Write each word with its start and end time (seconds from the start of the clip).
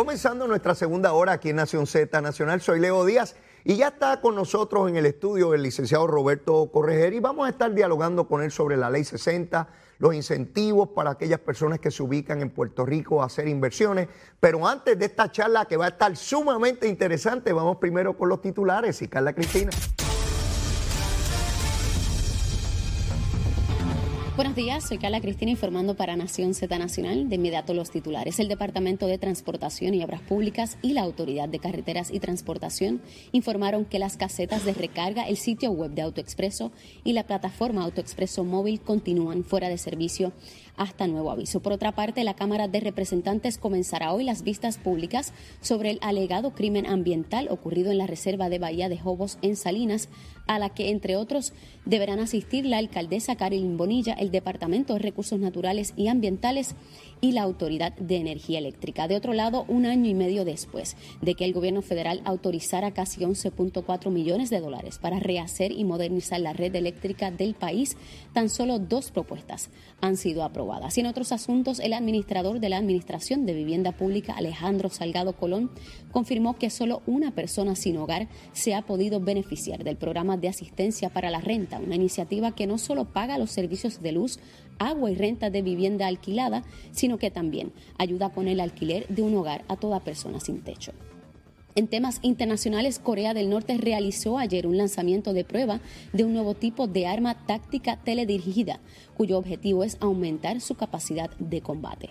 Comenzando 0.00 0.46
nuestra 0.48 0.74
segunda 0.74 1.12
hora 1.12 1.32
aquí 1.32 1.50
en 1.50 1.56
Nación 1.56 1.86
Z 1.86 2.22
Nacional, 2.22 2.62
soy 2.62 2.80
Leo 2.80 3.04
Díaz 3.04 3.36
y 3.64 3.76
ya 3.76 3.88
está 3.88 4.18
con 4.22 4.34
nosotros 4.34 4.88
en 4.88 4.96
el 4.96 5.04
estudio 5.04 5.52
el 5.52 5.62
licenciado 5.62 6.06
Roberto 6.06 6.70
Correger 6.72 7.12
y 7.12 7.20
vamos 7.20 7.46
a 7.46 7.50
estar 7.50 7.74
dialogando 7.74 8.26
con 8.26 8.42
él 8.42 8.50
sobre 8.50 8.78
la 8.78 8.88
ley 8.88 9.04
60, 9.04 9.68
los 9.98 10.14
incentivos 10.14 10.88
para 10.88 11.10
aquellas 11.10 11.40
personas 11.40 11.80
que 11.80 11.90
se 11.90 12.02
ubican 12.02 12.40
en 12.40 12.48
Puerto 12.48 12.86
Rico 12.86 13.22
a 13.22 13.26
hacer 13.26 13.46
inversiones. 13.46 14.08
Pero 14.40 14.66
antes 14.66 14.98
de 14.98 15.04
esta 15.04 15.30
charla 15.30 15.66
que 15.66 15.76
va 15.76 15.84
a 15.84 15.88
estar 15.88 16.16
sumamente 16.16 16.88
interesante, 16.88 17.52
vamos 17.52 17.76
primero 17.76 18.16
con 18.16 18.30
los 18.30 18.40
titulares 18.40 19.02
y 19.02 19.08
Carla 19.08 19.34
Cristina. 19.34 19.70
Buenos 24.40 24.56
días, 24.56 24.88
soy 24.88 24.96
Carla 24.96 25.20
Cristina 25.20 25.50
informando 25.50 25.96
para 25.96 26.16
Nación 26.16 26.54
Z 26.54 26.78
Nacional. 26.78 27.28
De 27.28 27.34
inmediato 27.36 27.74
los 27.74 27.90
titulares. 27.90 28.40
El 28.40 28.48
Departamento 28.48 29.06
de 29.06 29.18
Transportación 29.18 29.92
y 29.92 30.02
Obras 30.02 30.22
Públicas 30.22 30.78
y 30.80 30.94
la 30.94 31.02
Autoridad 31.02 31.46
de 31.46 31.58
Carreteras 31.58 32.10
y 32.10 32.20
Transportación 32.20 33.02
informaron 33.32 33.84
que 33.84 33.98
las 33.98 34.16
casetas 34.16 34.64
de 34.64 34.72
recarga, 34.72 35.28
el 35.28 35.36
sitio 35.36 35.72
web 35.72 35.90
de 35.90 36.00
AutoExpreso 36.00 36.72
y 37.04 37.12
la 37.12 37.26
plataforma 37.26 37.82
AutoExpreso 37.82 38.42
Móvil 38.42 38.80
continúan 38.80 39.44
fuera 39.44 39.68
de 39.68 39.76
servicio 39.76 40.32
hasta 40.80 41.06
nuevo 41.06 41.30
aviso. 41.30 41.60
Por 41.60 41.74
otra 41.74 41.92
parte, 41.92 42.24
la 42.24 42.32
Cámara 42.32 42.66
de 42.66 42.80
Representantes 42.80 43.58
comenzará 43.58 44.14
hoy 44.14 44.24
las 44.24 44.42
vistas 44.42 44.78
públicas 44.78 45.34
sobre 45.60 45.90
el 45.90 45.98
alegado 46.00 46.54
crimen 46.54 46.86
ambiental 46.86 47.48
ocurrido 47.50 47.90
en 47.90 47.98
la 47.98 48.06
Reserva 48.06 48.48
de 48.48 48.58
Bahía 48.58 48.88
de 48.88 48.96
Jobos 48.96 49.36
en 49.42 49.56
Salinas, 49.56 50.08
a 50.46 50.58
la 50.58 50.70
que, 50.70 50.88
entre 50.88 51.16
otros, 51.16 51.52
deberán 51.84 52.18
asistir 52.18 52.64
la 52.64 52.78
alcaldesa 52.78 53.36
Karin 53.36 53.76
Bonilla, 53.76 54.14
el 54.14 54.30
Departamento 54.30 54.94
de 54.94 55.00
Recursos 55.00 55.38
Naturales 55.38 55.92
y 55.96 56.08
Ambientales 56.08 56.74
y 57.20 57.32
la 57.32 57.42
Autoridad 57.42 57.92
de 57.98 58.16
Energía 58.16 58.58
Eléctrica. 58.58 59.06
De 59.06 59.16
otro 59.16 59.34
lado, 59.34 59.66
un 59.68 59.84
año 59.84 60.08
y 60.08 60.14
medio 60.14 60.46
después 60.46 60.96
de 61.20 61.34
que 61.34 61.44
el 61.44 61.52
gobierno 61.52 61.82
federal 61.82 62.22
autorizara 62.24 62.92
casi 62.92 63.20
11.4 63.20 64.10
millones 64.10 64.48
de 64.48 64.60
dólares 64.60 64.98
para 64.98 65.20
rehacer 65.20 65.72
y 65.72 65.84
modernizar 65.84 66.40
la 66.40 66.54
red 66.54 66.74
eléctrica 66.74 67.30
del 67.30 67.52
país, 67.52 67.98
tan 68.32 68.48
solo 68.48 68.78
dos 68.78 69.10
propuestas 69.10 69.68
han 70.00 70.16
sido 70.16 70.42
aprobadas. 70.42 70.69
Y 70.96 71.00
en 71.00 71.06
otros 71.06 71.32
asuntos, 71.32 71.80
el 71.80 71.92
administrador 71.92 72.60
de 72.60 72.68
la 72.68 72.76
Administración 72.76 73.44
de 73.44 73.54
Vivienda 73.54 73.92
Pública, 73.92 74.34
Alejandro 74.34 74.88
Salgado 74.88 75.32
Colón, 75.32 75.70
confirmó 76.12 76.58
que 76.58 76.70
solo 76.70 77.02
una 77.06 77.32
persona 77.32 77.74
sin 77.74 77.96
hogar 77.96 78.28
se 78.52 78.74
ha 78.74 78.82
podido 78.82 79.20
beneficiar 79.20 79.82
del 79.82 79.96
programa 79.96 80.36
de 80.36 80.48
asistencia 80.48 81.10
para 81.10 81.30
la 81.30 81.40
renta, 81.40 81.80
una 81.80 81.96
iniciativa 81.96 82.54
que 82.54 82.68
no 82.68 82.78
solo 82.78 83.12
paga 83.12 83.38
los 83.38 83.50
servicios 83.50 84.00
de 84.00 84.12
luz, 84.12 84.38
agua 84.78 85.10
y 85.10 85.16
renta 85.16 85.50
de 85.50 85.62
vivienda 85.62 86.06
alquilada, 86.06 86.62
sino 86.92 87.18
que 87.18 87.30
también 87.30 87.72
ayuda 87.98 88.30
con 88.30 88.46
el 88.46 88.60
alquiler 88.60 89.08
de 89.08 89.22
un 89.22 89.34
hogar 89.36 89.64
a 89.68 89.76
toda 89.76 90.00
persona 90.00 90.38
sin 90.38 90.62
techo. 90.62 90.92
En 91.76 91.86
temas 91.86 92.18
internacionales, 92.22 92.98
Corea 92.98 93.32
del 93.32 93.48
Norte 93.48 93.78
realizó 93.78 94.38
ayer 94.38 94.66
un 94.66 94.76
lanzamiento 94.76 95.32
de 95.32 95.44
prueba 95.44 95.80
de 96.12 96.24
un 96.24 96.32
nuevo 96.32 96.54
tipo 96.54 96.88
de 96.88 97.06
arma 97.06 97.46
táctica 97.46 97.96
teledirigida, 97.96 98.80
cuyo 99.16 99.38
objetivo 99.38 99.84
es 99.84 99.96
aumentar 100.00 100.60
su 100.60 100.74
capacidad 100.74 101.30
de 101.38 101.60
combate. 101.60 102.10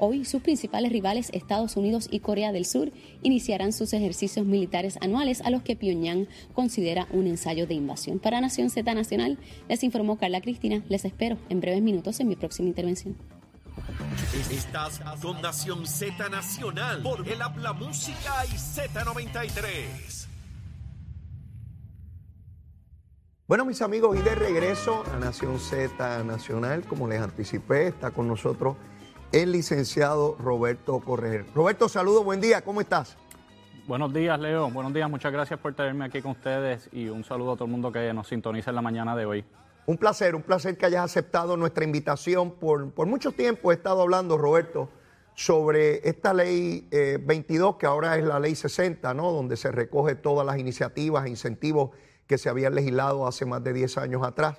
Hoy 0.00 0.24
sus 0.24 0.42
principales 0.42 0.92
rivales 0.92 1.28
Estados 1.32 1.76
Unidos 1.76 2.06
y 2.12 2.20
Corea 2.20 2.52
del 2.52 2.64
Sur 2.64 2.92
iniciarán 3.22 3.72
sus 3.72 3.92
ejercicios 3.92 4.46
militares 4.46 4.96
anuales 5.00 5.40
a 5.40 5.50
los 5.50 5.62
que 5.62 5.74
Pyongyang 5.74 6.28
considera 6.54 7.08
un 7.12 7.26
ensayo 7.26 7.66
de 7.66 7.74
invasión. 7.74 8.20
Para 8.20 8.40
Nación 8.40 8.70
Z 8.70 8.94
Nacional 8.94 9.38
les 9.68 9.82
informó 9.82 10.16
Carla 10.16 10.40
Cristina. 10.40 10.84
Les 10.88 11.04
espero 11.04 11.36
en 11.48 11.60
breves 11.60 11.82
minutos 11.82 12.20
en 12.20 12.28
mi 12.28 12.36
próxima 12.36 12.68
intervención. 12.68 13.16
Estás 14.50 15.00
con 15.22 15.40
Nación 15.40 15.86
Z 15.86 16.28
Nacional 16.28 17.02
por 17.02 17.26
el 17.26 17.40
Habla 17.40 17.72
Música 17.72 18.44
y 18.46 18.56
Z93. 18.56 20.26
Bueno, 23.46 23.64
mis 23.64 23.80
amigos, 23.80 24.18
y 24.18 24.22
de 24.22 24.34
regreso 24.34 25.04
a 25.14 25.18
Nación 25.18 25.58
Z 25.58 26.24
Nacional, 26.24 26.84
como 26.84 27.08
les 27.08 27.20
anticipé, 27.20 27.86
está 27.86 28.10
con 28.10 28.28
nosotros 28.28 28.76
el 29.32 29.52
licenciado 29.52 30.36
Roberto 30.38 31.00
Correger. 31.00 31.46
Roberto, 31.54 31.88
saludo, 31.88 32.24
buen 32.24 32.40
día, 32.40 32.62
¿cómo 32.62 32.80
estás? 32.80 33.16
Buenos 33.86 34.12
días, 34.12 34.38
Leo. 34.38 34.68
Buenos 34.70 34.92
días, 34.92 35.08
muchas 35.08 35.32
gracias 35.32 35.58
por 35.60 35.74
tenerme 35.74 36.04
aquí 36.04 36.20
con 36.20 36.32
ustedes 36.32 36.90
y 36.92 37.08
un 37.08 37.24
saludo 37.24 37.52
a 37.52 37.54
todo 37.54 37.64
el 37.64 37.70
mundo 37.70 37.90
que 37.90 38.12
nos 38.12 38.28
sintoniza 38.28 38.70
en 38.70 38.76
la 38.76 38.82
mañana 38.82 39.16
de 39.16 39.24
hoy. 39.24 39.44
Un 39.88 39.96
placer, 39.96 40.34
un 40.34 40.42
placer 40.42 40.76
que 40.76 40.84
hayas 40.84 41.02
aceptado 41.02 41.56
nuestra 41.56 41.82
invitación. 41.82 42.50
Por, 42.50 42.92
por 42.92 43.06
mucho 43.06 43.32
tiempo 43.32 43.72
he 43.72 43.74
estado 43.74 44.02
hablando, 44.02 44.36
Roberto, 44.36 44.90
sobre 45.34 46.06
esta 46.06 46.34
ley 46.34 46.86
22, 46.90 47.70
eh, 47.72 47.76
que 47.80 47.86
ahora 47.86 48.18
es 48.18 48.24
la 48.24 48.38
ley 48.38 48.54
60, 48.54 49.14
¿no? 49.14 49.32
donde 49.32 49.56
se 49.56 49.72
recoge 49.72 50.14
todas 50.14 50.44
las 50.44 50.58
iniciativas 50.58 51.24
e 51.24 51.30
incentivos 51.30 51.92
que 52.26 52.36
se 52.36 52.50
habían 52.50 52.74
legislado 52.74 53.26
hace 53.26 53.46
más 53.46 53.64
de 53.64 53.72
10 53.72 53.96
años 53.96 54.22
atrás. 54.26 54.58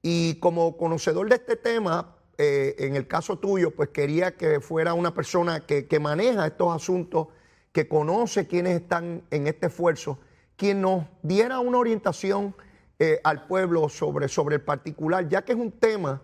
Y 0.00 0.36
como 0.36 0.78
conocedor 0.78 1.28
de 1.28 1.34
este 1.34 1.56
tema, 1.56 2.16
eh, 2.38 2.74
en 2.78 2.96
el 2.96 3.06
caso 3.06 3.38
tuyo, 3.38 3.72
pues 3.72 3.90
quería 3.90 4.34
que 4.34 4.60
fuera 4.60 4.94
una 4.94 5.12
persona 5.12 5.60
que, 5.60 6.00
maneja 6.00 6.46
estos 6.46 6.74
asuntos, 6.74 7.26
que 7.72 7.86
conoce 7.86 8.46
quiénes 8.46 8.80
están 8.80 9.24
en 9.30 9.46
este 9.46 9.66
esfuerzo, 9.66 10.20
quien 10.56 10.80
nos 10.80 11.04
diera 11.22 11.58
una 11.60 11.76
orientación 11.76 12.54
eh, 13.02 13.18
al 13.24 13.46
pueblo 13.46 13.88
sobre, 13.88 14.28
sobre 14.28 14.56
el 14.56 14.60
particular, 14.60 15.26
ya 15.26 15.42
que 15.42 15.52
es 15.52 15.58
un 15.58 15.72
tema 15.72 16.20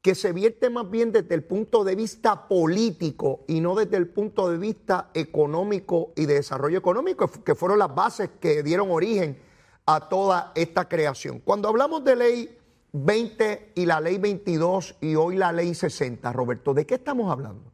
que 0.00 0.14
se 0.14 0.32
vierte 0.32 0.70
más 0.70 0.88
bien 0.88 1.10
desde 1.10 1.34
el 1.34 1.42
punto 1.42 1.82
de 1.82 1.96
vista 1.96 2.46
político 2.46 3.40
y 3.48 3.58
no 3.58 3.74
desde 3.74 3.96
el 3.96 4.06
punto 4.06 4.48
de 4.48 4.56
vista 4.56 5.10
económico 5.14 6.12
y 6.14 6.26
de 6.26 6.34
desarrollo 6.34 6.78
económico, 6.78 7.28
que 7.28 7.56
fueron 7.56 7.80
las 7.80 7.92
bases 7.92 8.30
que 8.38 8.62
dieron 8.62 8.92
origen 8.92 9.36
a 9.84 10.08
toda 10.08 10.52
esta 10.54 10.88
creación. 10.88 11.40
Cuando 11.40 11.68
hablamos 11.68 12.04
de 12.04 12.14
ley 12.14 12.58
20 12.92 13.72
y 13.74 13.84
la 13.84 14.00
ley 14.00 14.18
22 14.18 14.98
y 15.00 15.16
hoy 15.16 15.36
la 15.36 15.50
ley 15.50 15.74
60. 15.74 16.32
Roberto, 16.32 16.72
¿de 16.72 16.86
qué 16.86 16.94
estamos 16.94 17.32
hablando? 17.32 17.71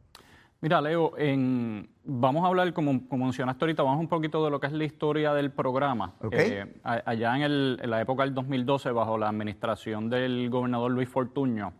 Mira, 0.61 0.81
Leo, 0.81 1.13
en, 1.17 1.89
vamos 2.03 2.43
a 2.43 2.47
hablar, 2.47 2.73
como, 2.73 3.07
como, 3.07 3.25
mencionaste 3.25 3.63
ahorita, 3.63 3.81
vamos 3.81 4.01
un 4.01 4.09
poquito 4.09 4.43
de 4.43 4.51
lo 4.51 4.59
que 4.59 4.67
es 4.67 4.73
la 4.73 4.83
historia 4.83 5.33
del 5.33 5.51
programa. 5.51 6.15
Eh, 6.31 6.81
allá 6.83 7.37
en, 7.37 7.77
la 7.89 8.01
época 8.01 8.23
del 8.23 8.33
2012, 8.33 8.91
bajo 8.91 9.17
la 9.17 9.29
administración 9.29 10.09
del 10.09 10.49
gobernador 10.49 10.91
Luis 10.91 11.07
Fortuño, 11.07 11.71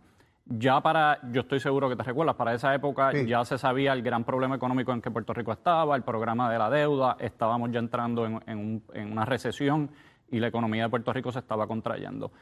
ya 0.46 0.80
para, 0.80 1.20
yo 1.30 1.42
estoy 1.42 1.60
seguro 1.60 1.90
que 1.90 1.96
te 1.96 2.02
recuerdas, 2.02 2.36
para 2.36 2.54
esa 2.54 2.74
época 2.74 3.12
ya 3.22 3.44
se 3.44 3.58
sabía 3.58 3.92
el 3.92 4.02
gran 4.02 4.24
problema 4.24 4.56
económico 4.56 4.92
en 4.92 5.02
que 5.02 5.10
Puerto 5.10 5.34
Rico 5.34 5.52
estaba, 5.52 5.94
el 5.94 6.02
programa 6.02 6.50
de 6.50 6.58
la 6.58 6.70
deuda, 6.70 7.18
estábamos 7.20 7.70
ya 7.70 7.80
entrando 7.80 8.24
en, 8.24 8.82
en 8.94 9.12
una 9.12 9.26
recesión 9.26 9.90
y 10.30 10.40
la 10.40 10.48
economía 10.48 10.84
de 10.84 10.88
Puerto 10.88 11.12
Rico 11.12 11.30
se 11.30 11.38
estaba 11.40 11.66
contrayendo. 11.66 12.32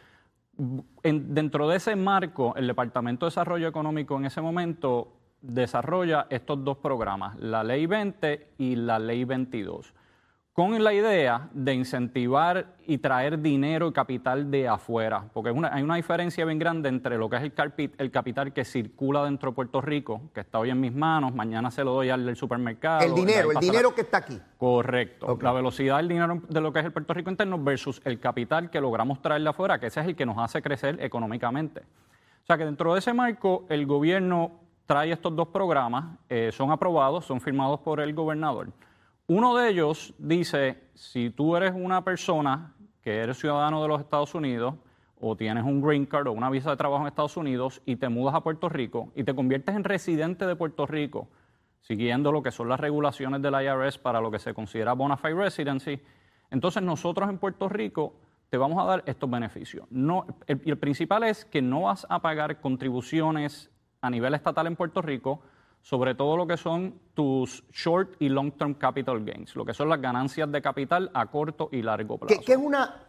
Dentro 1.03 1.69
de 1.69 1.77
ese 1.77 1.97
marco, 1.97 2.55
el 2.57 2.67
Departamento 2.67 3.27
de 3.27 3.31
Desarrollo 3.31 3.69
Económico 3.69 4.17
en 4.17 4.25
ese 4.25 4.41
momento 4.41 5.18
desarrolla 5.41 6.27
estos 6.31 6.65
dos 6.65 6.79
programas, 6.79 7.39
la 7.39 7.63
Ley 7.65 7.87
20 7.87 8.55
y 8.59 8.77
la 8.77 8.99
Ley 8.99 9.25
22 9.25 9.95
con 10.59 10.83
la 10.83 10.93
idea 10.93 11.49
de 11.53 11.73
incentivar 11.73 12.75
y 12.85 12.99
traer 12.99 13.41
dinero 13.41 13.87
y 13.87 13.93
capital 13.93 14.51
de 14.51 14.67
afuera, 14.67 15.25
porque 15.33 15.51
hay 15.71 15.83
una 15.85 15.95
diferencia 15.95 16.45
bien 16.45 16.59
grande 16.59 16.89
entre 16.89 17.17
lo 17.17 17.31
que 17.31 17.37
es 17.37 17.43
el, 17.45 18.11
capital 18.11 18.53
que 18.53 18.65
circula 18.65 19.23
dentro 19.23 19.53
de 19.53 19.55
Puerto 19.55 19.81
Rico, 19.81 20.33
que 20.35 20.41
está 20.41 20.59
hoy 20.59 20.71
en 20.71 20.81
mis 20.81 20.93
manos, 20.93 21.33
mañana 21.33 21.71
se 21.71 21.85
lo 21.85 21.93
doy 21.93 22.11
al 22.11 22.27
del 22.27 22.35
supermercado. 22.35 23.07
El 23.07 23.15
dinero, 23.15 23.53
el 23.53 23.59
dinero 23.61 23.95
que 23.95 24.01
está 24.01 24.19
aquí. 24.19 24.37
Correcto. 24.57 25.39
La 25.41 25.53
velocidad 25.53 25.99
del 25.99 26.09
dinero 26.09 26.43
de 26.49 26.61
lo 26.61 26.73
que 26.73 26.81
es 26.81 26.87
el 26.87 26.93
Puerto 26.93 27.15
Rico 27.15 27.31
interno 27.31 27.63
versus 27.63 28.03
el 28.05 28.19
capital 28.19 28.69
que 28.69 28.81
logramos 28.81 29.23
traer 29.23 29.43
de 29.43 29.51
afuera, 29.51 29.79
que 29.79 29.87
ese 29.87 30.01
es 30.01 30.07
el 30.07 30.17
que 30.17 30.27
nos 30.27 30.39
hace 30.39 30.61
crecer 30.61 30.99
económicamente. 31.01 31.83
O 31.83 32.47
sea 32.49 32.59
que 32.59 32.65
dentro 32.65 32.95
de 32.95 32.99
ese 32.99 33.15
marco, 33.15 33.65
el 33.69 33.87
gobierno 33.87 34.59
trae 34.89 35.13
estos 35.13 35.37
dos 35.37 35.49
programas, 35.49 36.17
eh, 36.31 36.51
son 36.51 36.71
aprobados, 36.71 37.27
son 37.27 37.43
firmados 37.43 37.79
por 37.81 38.01
el 38.01 38.15
gobernador. 38.15 38.73
Uno 39.27 39.55
de 39.55 39.69
ellos 39.69 40.15
dice, 40.17 40.83
si 40.95 41.29
tú 41.29 41.55
eres 41.57 41.75
una 41.75 42.03
persona 42.03 42.73
que 43.03 43.19
eres 43.19 43.39
ciudadano 43.39 43.83
de 43.83 43.89
los 43.89 44.01
Estados 44.01 44.35
Unidos 44.35 44.77
o 45.21 45.37
tienes 45.37 45.65
un 45.65 45.83
green 45.83 46.07
card 46.07 46.29
o 46.29 46.33
una 46.33 46.49
visa 46.49 46.71
de 46.71 46.79
trabajo 46.79 47.03
en 47.03 47.09
Estados 47.09 47.37
Unidos 47.37 47.83
y 47.85 47.97
te 47.97 48.09
mudas 48.09 48.35
a 48.35 48.41
Puerto 48.41 48.71
Rico 48.71 49.13
y 49.15 49.25
te 49.25 49.35
conviertes 49.35 49.77
en 49.77 49.85
residente 49.85 50.47
de 50.47 50.57
Puerto 50.57 50.87
Rico, 50.87 51.29
siguiendo 51.83 52.33
lo 52.33 52.43
que 52.43 52.51
son 52.51 52.71
las 52.71 52.81
regulaciones 52.81 53.43
del 53.43 53.63
IRS 53.63 53.99
para 53.99 54.23
lo 54.23 54.31
que 54.31 54.39
se 54.39 54.55
considera 54.55 54.95
bona 54.95 55.19
fide 55.19 55.35
residency, 55.35 56.01
entonces 56.51 56.83
nosotros 56.83 57.29
en 57.29 57.37
Puerto 57.37 57.69
Rico 57.69 58.15
te 58.49 58.57
vamos 58.57 58.83
a 58.83 58.87
dar 58.87 59.03
estos 59.05 59.31
beneficios. 59.31 59.87
No, 59.91 60.25
el, 60.47 60.63
el 60.65 60.79
principal 60.79 61.25
es 61.25 61.45
que 61.45 61.61
no 61.61 61.83
vas 61.83 62.07
a 62.09 62.23
pagar 62.23 62.63
contribuciones 62.63 63.71
a 64.01 64.11
nivel 64.11 64.35
estatal 64.35 64.67
en 64.67 64.77
Puerto 64.77 65.03
Rico, 65.03 65.41
sobre 65.83 66.15
todo 66.15 66.37
lo 66.37 66.47
que 66.47 66.57
son 66.57 66.95
tus 67.15 67.65
short 67.73 68.17
y 68.19 68.29
long 68.29 68.53
term 68.53 68.75
capital 68.75 69.25
gains, 69.25 69.57
lo 69.57 69.65
que 69.65 69.75
son 69.75 69.89
las 69.89 70.01
ganancias 70.01 70.51
de 70.51 70.61
capital 70.61 71.11
a 71.15 71.27
corto 71.27 71.69
y 71.73 71.83
largo 71.83 72.19
plazo. 72.19 72.41
¿Qué, 72.45 72.53
es 72.53 72.59
una, 72.59 73.07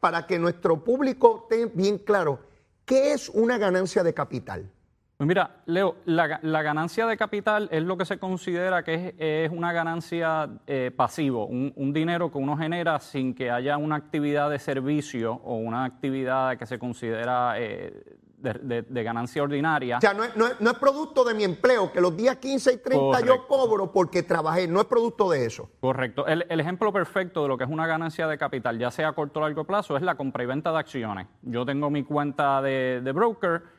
para 0.00 0.26
que 0.26 0.38
nuestro 0.38 0.82
público 0.82 1.48
esté 1.50 1.66
bien 1.66 1.98
claro, 1.98 2.40
qué 2.84 3.12
es 3.12 3.28
una 3.28 3.58
ganancia 3.58 4.02
de 4.02 4.14
capital? 4.14 4.70
Pues 5.16 5.26
mira, 5.26 5.62
Leo, 5.64 5.96
la, 6.04 6.38
la, 6.42 6.60
ganancia 6.60 7.06
de 7.06 7.16
capital 7.16 7.70
es 7.72 7.82
lo 7.82 7.96
que 7.96 8.04
se 8.04 8.18
considera 8.18 8.82
que 8.82 8.94
es, 8.94 9.14
es 9.16 9.50
una 9.50 9.72
ganancia 9.72 10.46
eh, 10.66 10.90
pasivo, 10.94 11.46
un, 11.46 11.72
un, 11.74 11.94
dinero 11.94 12.30
que 12.30 12.36
uno 12.36 12.54
genera 12.54 13.00
sin 13.00 13.34
que 13.34 13.50
haya 13.50 13.78
una 13.78 13.96
actividad 13.96 14.50
de 14.50 14.58
servicio 14.58 15.32
o 15.32 15.56
una 15.56 15.86
actividad 15.86 16.58
que 16.58 16.66
se 16.66 16.78
considera 16.78 17.54
eh, 17.58 18.18
de, 18.38 18.82
de, 18.82 19.02
ganancia 19.02 19.42
ordinaria. 19.42 19.98
O 19.98 20.00
sea, 20.00 20.14
no 20.14 20.24
es, 20.24 20.36
no, 20.36 20.46
es, 20.46 20.60
no 20.60 20.70
es, 20.70 20.78
producto 20.78 21.24
de 21.24 21.34
mi 21.34 21.44
empleo, 21.44 21.90
que 21.90 22.00
los 22.00 22.16
días 22.16 22.36
15 22.36 22.72
y 22.72 22.76
30 22.78 22.98
Correcto. 22.98 23.26
yo 23.26 23.46
cobro 23.46 23.92
porque 23.92 24.22
trabajé, 24.22 24.68
no 24.68 24.80
es 24.80 24.86
producto 24.86 25.30
de 25.30 25.46
eso. 25.46 25.70
Correcto. 25.80 26.26
El, 26.26 26.46
el, 26.48 26.60
ejemplo 26.60 26.92
perfecto 26.92 27.42
de 27.42 27.48
lo 27.48 27.58
que 27.58 27.64
es 27.64 27.70
una 27.70 27.86
ganancia 27.86 28.26
de 28.26 28.38
capital, 28.38 28.78
ya 28.78 28.90
sea 28.90 29.08
a 29.08 29.12
corto 29.12 29.40
o 29.40 29.42
largo 29.42 29.64
plazo, 29.64 29.96
es 29.96 30.02
la 30.02 30.14
compra 30.14 30.42
y 30.42 30.46
venta 30.46 30.70
de 30.70 30.78
acciones. 30.78 31.26
Yo 31.42 31.64
tengo 31.64 31.90
mi 31.90 32.04
cuenta 32.04 32.60
de, 32.62 33.00
de 33.02 33.12
broker 33.12 33.76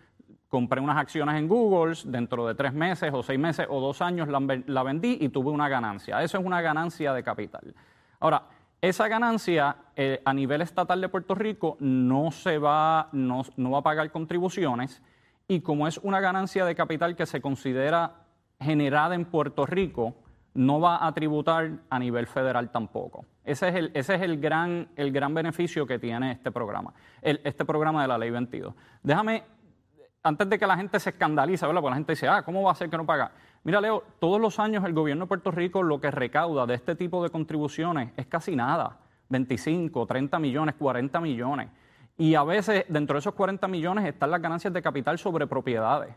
compré 0.49 0.79
unas 0.79 0.97
acciones 0.97 1.35
en 1.35 1.47
Google, 1.47 1.93
dentro 2.05 2.47
de 2.47 2.55
tres 2.55 2.73
meses 2.73 3.11
o 3.13 3.21
seis 3.21 3.39
meses 3.39 3.67
o 3.69 3.81
dos 3.81 4.01
años 4.01 4.27
la, 4.27 4.39
la, 4.65 4.83
vendí 4.83 5.17
y 5.19 5.29
tuve 5.29 5.51
una 5.51 5.67
ganancia. 5.67 6.21
Eso 6.23 6.37
es 6.37 6.45
una 6.45 6.61
ganancia 6.61 7.13
de 7.13 7.23
capital. 7.23 7.75
Ahora, 8.19 8.43
esa 8.81 9.07
ganancia 9.07 9.75
eh, 9.95 10.21
a 10.23 10.33
nivel 10.33 10.61
estatal 10.61 11.01
de 11.01 11.09
Puerto 11.09 11.33
Rico 11.35 11.77
no 11.79 12.31
se 12.31 12.57
va, 12.57 13.09
no, 13.11 13.43
no 13.55 13.71
va 13.71 13.79
a 13.79 13.83
pagar 13.83 14.11
contribuciones 14.11 15.01
y 15.47 15.61
como 15.61 15.87
es 15.87 15.97
una 15.97 16.19
ganancia 16.19 16.65
de 16.65 16.75
capital 16.75 17.15
que 17.15 17.25
se 17.25 17.41
considera 17.41 18.15
generada 18.59 19.15
en 19.15 19.25
Puerto 19.25 19.65
Rico, 19.65 20.15
no 20.53 20.79
va 20.79 21.05
a 21.05 21.13
tributar 21.13 21.71
a 21.89 21.99
nivel 21.99 22.27
federal 22.27 22.71
tampoco. 22.71 23.25
Ese 23.45 23.69
es 23.69 23.75
el, 23.75 23.91
ese 23.93 24.15
es 24.15 24.21
el, 24.21 24.39
gran, 24.39 24.89
el 24.95 25.11
gran 25.11 25.33
beneficio 25.33 25.85
que 25.85 25.99
tiene 25.99 26.31
este 26.31 26.51
programa, 26.51 26.93
el, 27.21 27.39
este 27.43 27.63
programa 27.63 28.01
de 28.01 28.07
la 28.07 28.17
Ley 28.17 28.31
22. 28.31 28.73
Déjame 29.03 29.43
antes 30.23 30.49
de 30.49 30.59
que 30.59 30.67
la 30.67 30.77
gente 30.77 30.99
se 30.99 31.11
escandalice, 31.11 31.65
¿verdad? 31.65 31.81
Porque 31.81 31.91
la 31.91 31.97
gente 31.97 32.11
dice, 32.13 32.27
ah, 32.27 32.43
¿cómo 32.43 32.63
va 32.63 32.71
a 32.71 32.75
ser 32.75 32.89
que 32.89 32.97
no 32.97 33.05
paga? 33.05 33.31
Mira, 33.63 33.81
Leo, 33.81 34.03
todos 34.19 34.39
los 34.39 34.59
años 34.59 34.83
el 34.85 34.93
gobierno 34.93 35.25
de 35.25 35.27
Puerto 35.27 35.51
Rico 35.51 35.83
lo 35.83 35.99
que 35.99 36.11
recauda 36.11 36.65
de 36.65 36.75
este 36.75 36.95
tipo 36.95 37.23
de 37.23 37.29
contribuciones 37.29 38.11
es 38.17 38.25
casi 38.27 38.55
nada. 38.55 38.97
25, 39.29 40.05
30 40.05 40.39
millones, 40.39 40.75
40 40.75 41.19
millones. 41.19 41.69
Y 42.17 42.35
a 42.35 42.43
veces 42.43 42.85
dentro 42.87 43.15
de 43.15 43.19
esos 43.19 43.33
40 43.33 43.67
millones 43.67 44.05
están 44.05 44.31
las 44.31 44.41
ganancias 44.41 44.73
de 44.73 44.81
capital 44.81 45.17
sobre 45.17 45.47
propiedades. 45.47 46.15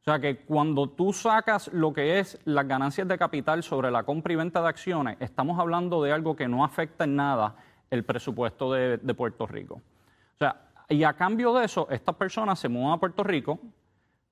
O 0.00 0.04
sea 0.04 0.18
que 0.18 0.38
cuando 0.38 0.88
tú 0.88 1.12
sacas 1.12 1.72
lo 1.72 1.92
que 1.92 2.18
es 2.18 2.40
las 2.44 2.66
ganancias 2.66 3.06
de 3.06 3.18
capital 3.18 3.62
sobre 3.62 3.90
la 3.90 4.02
compra 4.02 4.32
y 4.32 4.36
venta 4.36 4.60
de 4.60 4.68
acciones, 4.68 5.16
estamos 5.20 5.58
hablando 5.60 6.02
de 6.02 6.12
algo 6.12 6.34
que 6.34 6.48
no 6.48 6.64
afecta 6.64 7.04
en 7.04 7.16
nada 7.16 7.54
el 7.90 8.04
presupuesto 8.04 8.72
de, 8.72 8.96
de 8.96 9.14
Puerto 9.14 9.46
Rico. 9.46 9.74
O 9.74 10.38
sea, 10.38 10.71
y 10.92 11.04
a 11.04 11.14
cambio 11.14 11.54
de 11.54 11.64
eso, 11.64 11.88
estas 11.90 12.14
personas 12.16 12.58
se 12.58 12.68
mudan 12.68 12.92
a 12.92 13.00
Puerto 13.00 13.22
Rico, 13.22 13.58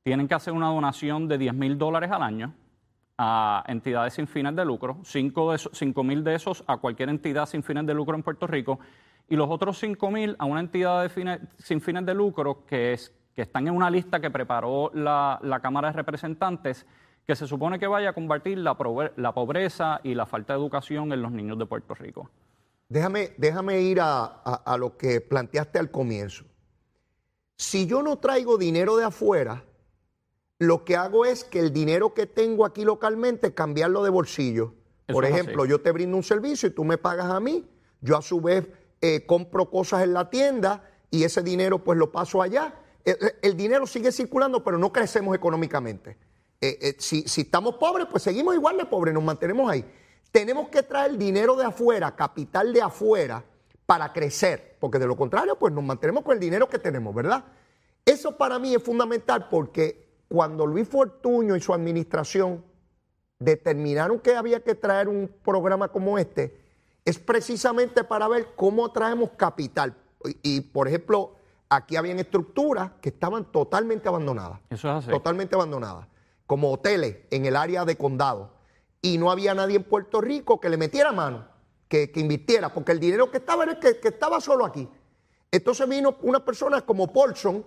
tienen 0.02 0.28
que 0.28 0.34
hacer 0.34 0.52
una 0.52 0.68
donación 0.68 1.28
de 1.28 1.38
10 1.38 1.54
mil 1.54 1.78
dólares 1.78 2.10
al 2.10 2.22
año 2.22 2.54
a 3.18 3.64
entidades 3.66 4.14
sin 4.14 4.26
fines 4.26 4.56
de 4.56 4.64
lucro, 4.64 4.98
5 5.02 6.04
mil 6.04 6.24
de 6.24 6.34
esos 6.34 6.64
a 6.66 6.78
cualquier 6.78 7.10
entidad 7.10 7.46
sin 7.46 7.62
fines 7.62 7.86
de 7.86 7.92
lucro 7.92 8.16
en 8.16 8.22
Puerto 8.22 8.46
Rico, 8.46 8.78
y 9.28 9.36
los 9.36 9.48
otros 9.50 9.78
5 9.78 10.10
mil 10.10 10.36
a 10.38 10.44
una 10.44 10.60
entidad 10.60 11.10
sin 11.58 11.80
fines 11.80 12.06
de 12.06 12.14
lucro 12.14 12.64
que, 12.66 12.94
es, 12.94 13.14
que 13.34 13.42
están 13.42 13.68
en 13.68 13.74
una 13.74 13.90
lista 13.90 14.20
que 14.20 14.30
preparó 14.30 14.90
la, 14.94 15.38
Cámara 15.62 15.88
de 15.88 15.94
Representantes 15.94 16.86
que 17.26 17.36
se 17.36 17.46
supone 17.46 17.78
que 17.78 17.86
vaya 17.86 18.10
a 18.10 18.12
combatir 18.12 18.58
la, 18.58 18.74
pobreza 18.74 20.00
y 20.02 20.14
la 20.14 20.26
falta 20.26 20.54
de 20.54 20.58
educación 20.58 21.12
en 21.12 21.22
los 21.22 21.30
niños 21.30 21.58
de 21.58 21.66
Puerto 21.66 21.94
Rico. 21.94 22.30
Déjame, 22.90 23.32
déjame 23.38 23.80
ir 23.82 24.00
a, 24.00 24.24
a, 24.24 24.62
a 24.66 24.76
lo 24.76 24.96
que 24.98 25.20
planteaste 25.20 25.78
al 25.78 25.92
comienzo. 25.92 26.44
Si 27.56 27.86
yo 27.86 28.02
no 28.02 28.18
traigo 28.18 28.58
dinero 28.58 28.96
de 28.96 29.04
afuera, 29.04 29.64
lo 30.58 30.84
que 30.84 30.96
hago 30.96 31.24
es 31.24 31.44
que 31.44 31.60
el 31.60 31.72
dinero 31.72 32.14
que 32.14 32.26
tengo 32.26 32.66
aquí 32.66 32.84
localmente 32.84 33.54
cambiarlo 33.54 34.02
de 34.02 34.10
bolsillo. 34.10 34.74
Eso 35.06 35.14
Por 35.14 35.24
ejemplo, 35.24 35.64
yo 35.66 35.80
te 35.80 35.92
brindo 35.92 36.16
un 36.16 36.24
servicio 36.24 36.68
y 36.68 36.72
tú 36.72 36.84
me 36.84 36.98
pagas 36.98 37.30
a 37.30 37.38
mí, 37.38 37.64
yo 38.00 38.16
a 38.16 38.22
su 38.22 38.40
vez 38.40 38.66
eh, 39.00 39.24
compro 39.24 39.70
cosas 39.70 40.02
en 40.02 40.12
la 40.12 40.28
tienda 40.28 40.90
y 41.12 41.22
ese 41.22 41.42
dinero 41.42 41.84
pues 41.84 41.96
lo 41.96 42.10
paso 42.10 42.42
allá. 42.42 42.74
El, 43.04 43.16
el 43.40 43.56
dinero 43.56 43.86
sigue 43.86 44.10
circulando, 44.10 44.64
pero 44.64 44.78
no 44.78 44.92
crecemos 44.92 45.36
económicamente. 45.36 46.18
Eh, 46.60 46.78
eh, 46.82 46.96
si, 46.98 47.22
si 47.22 47.42
estamos 47.42 47.76
pobres, 47.76 48.06
pues 48.10 48.22
seguimos 48.22 48.54
igual 48.54 48.76
de 48.76 48.84
pobres, 48.84 49.14
nos 49.14 49.22
mantenemos 49.22 49.70
ahí. 49.70 49.84
Tenemos 50.30 50.68
que 50.68 50.82
traer 50.82 51.16
dinero 51.18 51.56
de 51.56 51.64
afuera, 51.64 52.14
capital 52.14 52.72
de 52.72 52.82
afuera, 52.82 53.44
para 53.90 54.12
crecer, 54.12 54.76
porque 54.78 55.00
de 55.00 55.06
lo 55.08 55.16
contrario, 55.16 55.58
pues 55.58 55.72
nos 55.72 55.82
mantenemos 55.82 56.22
con 56.22 56.34
el 56.34 56.38
dinero 56.38 56.68
que 56.68 56.78
tenemos, 56.78 57.12
¿verdad? 57.12 57.44
Eso 58.04 58.36
para 58.36 58.56
mí 58.60 58.72
es 58.72 58.80
fundamental 58.80 59.48
porque 59.48 60.08
cuando 60.28 60.64
Luis 60.64 60.88
Fortuño 60.88 61.56
y 61.56 61.60
su 61.60 61.74
administración 61.74 62.64
determinaron 63.40 64.20
que 64.20 64.36
había 64.36 64.62
que 64.62 64.76
traer 64.76 65.08
un 65.08 65.28
programa 65.44 65.88
como 65.88 66.18
este, 66.18 66.56
es 67.04 67.18
precisamente 67.18 68.04
para 68.04 68.28
ver 68.28 68.50
cómo 68.54 68.92
traemos 68.92 69.30
capital. 69.30 69.96
Y, 70.24 70.58
y 70.58 70.60
por 70.60 70.86
ejemplo, 70.86 71.34
aquí 71.68 71.96
habían 71.96 72.20
estructuras 72.20 72.92
que 73.00 73.08
estaban 73.08 73.46
totalmente 73.46 74.08
abandonadas. 74.08 74.60
Eso 74.70 74.88
es 74.88 74.94
así. 74.94 75.10
Totalmente 75.10 75.56
abandonadas, 75.56 76.06
como 76.46 76.70
hoteles 76.72 77.16
en 77.32 77.44
el 77.44 77.56
área 77.56 77.84
de 77.84 77.96
condado. 77.96 78.52
Y 79.02 79.18
no 79.18 79.30
había 79.30 79.54
nadie 79.54 79.76
en 79.76 79.84
Puerto 79.84 80.20
Rico 80.20 80.60
que 80.60 80.68
le 80.68 80.76
metiera 80.76 81.12
mano 81.12 81.48
que, 81.90 82.12
que 82.12 82.20
invirtiera, 82.20 82.72
porque 82.72 82.92
el 82.92 83.00
dinero 83.00 83.30
que 83.30 83.38
estaba 83.38 83.64
era 83.64 83.72
el 83.72 83.78
que, 83.80 83.98
que, 83.98 84.08
estaba 84.08 84.40
solo 84.40 84.64
aquí. 84.64 84.88
Entonces 85.50 85.88
vino 85.88 86.16
una 86.22 86.44
persona 86.44 86.82
como 86.82 87.12
Paulson 87.12 87.66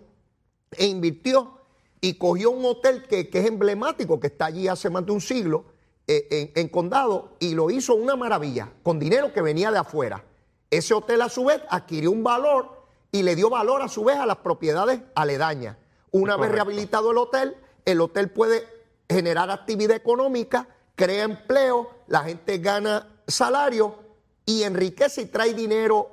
e 0.72 0.86
invirtió 0.86 1.60
y 2.00 2.14
cogió 2.14 2.52
un 2.52 2.64
hotel 2.64 3.04
que, 3.04 3.30
que 3.30 3.40
es 3.40 3.46
emblemático, 3.46 4.22
que 4.22 4.28
está 4.28 4.46
allí 4.46 4.70
hace 4.70 4.90
más 4.90 5.06
de 5.06 5.12
un 5.12 5.20
siglo, 5.20 5.66
eh, 6.08 6.28
en, 6.32 6.52
en, 6.56 6.70
condado, 6.70 7.36
y 7.40 7.54
lo 7.54 7.70
hizo 7.70 7.96
una 7.96 8.16
maravilla, 8.16 8.72
con 8.82 8.98
dinero 8.98 9.34
que 9.34 9.42
venía 9.42 9.72
de 9.72 9.80
afuera. 9.80 10.24
Ese 10.70 10.94
hotel 10.94 11.22
a 11.22 11.30
su 11.30 11.46
vez 11.46 11.62
adquirió 11.70 12.10
un 12.12 12.24
valor 12.24 12.86
y 13.12 13.24
le 13.24 13.36
dio 13.36 13.50
valor 13.50 13.82
a 13.82 13.90
su 13.90 14.06
vez 14.06 14.18
a 14.18 14.26
las 14.26 14.38
propiedades 14.38 15.02
aledañas. 15.16 15.78
Una 16.12 16.38
vez 16.38 16.52
rehabilitado 16.52 17.12
el 17.12 17.18
hotel, 17.18 17.58
el 17.86 18.00
hotel 18.00 18.32
puede 18.32 18.66
generar 19.10 19.52
actividad 19.52 19.98
económica, 19.98 20.68
crea 20.96 21.24
empleo, 21.24 21.90
la 22.08 22.22
gente 22.22 22.58
gana 22.58 23.08
salario 23.28 23.96
y 24.46 24.64
enriquece 24.64 25.24
y 25.24 25.26
trae 25.26 25.54
dinero 25.54 26.10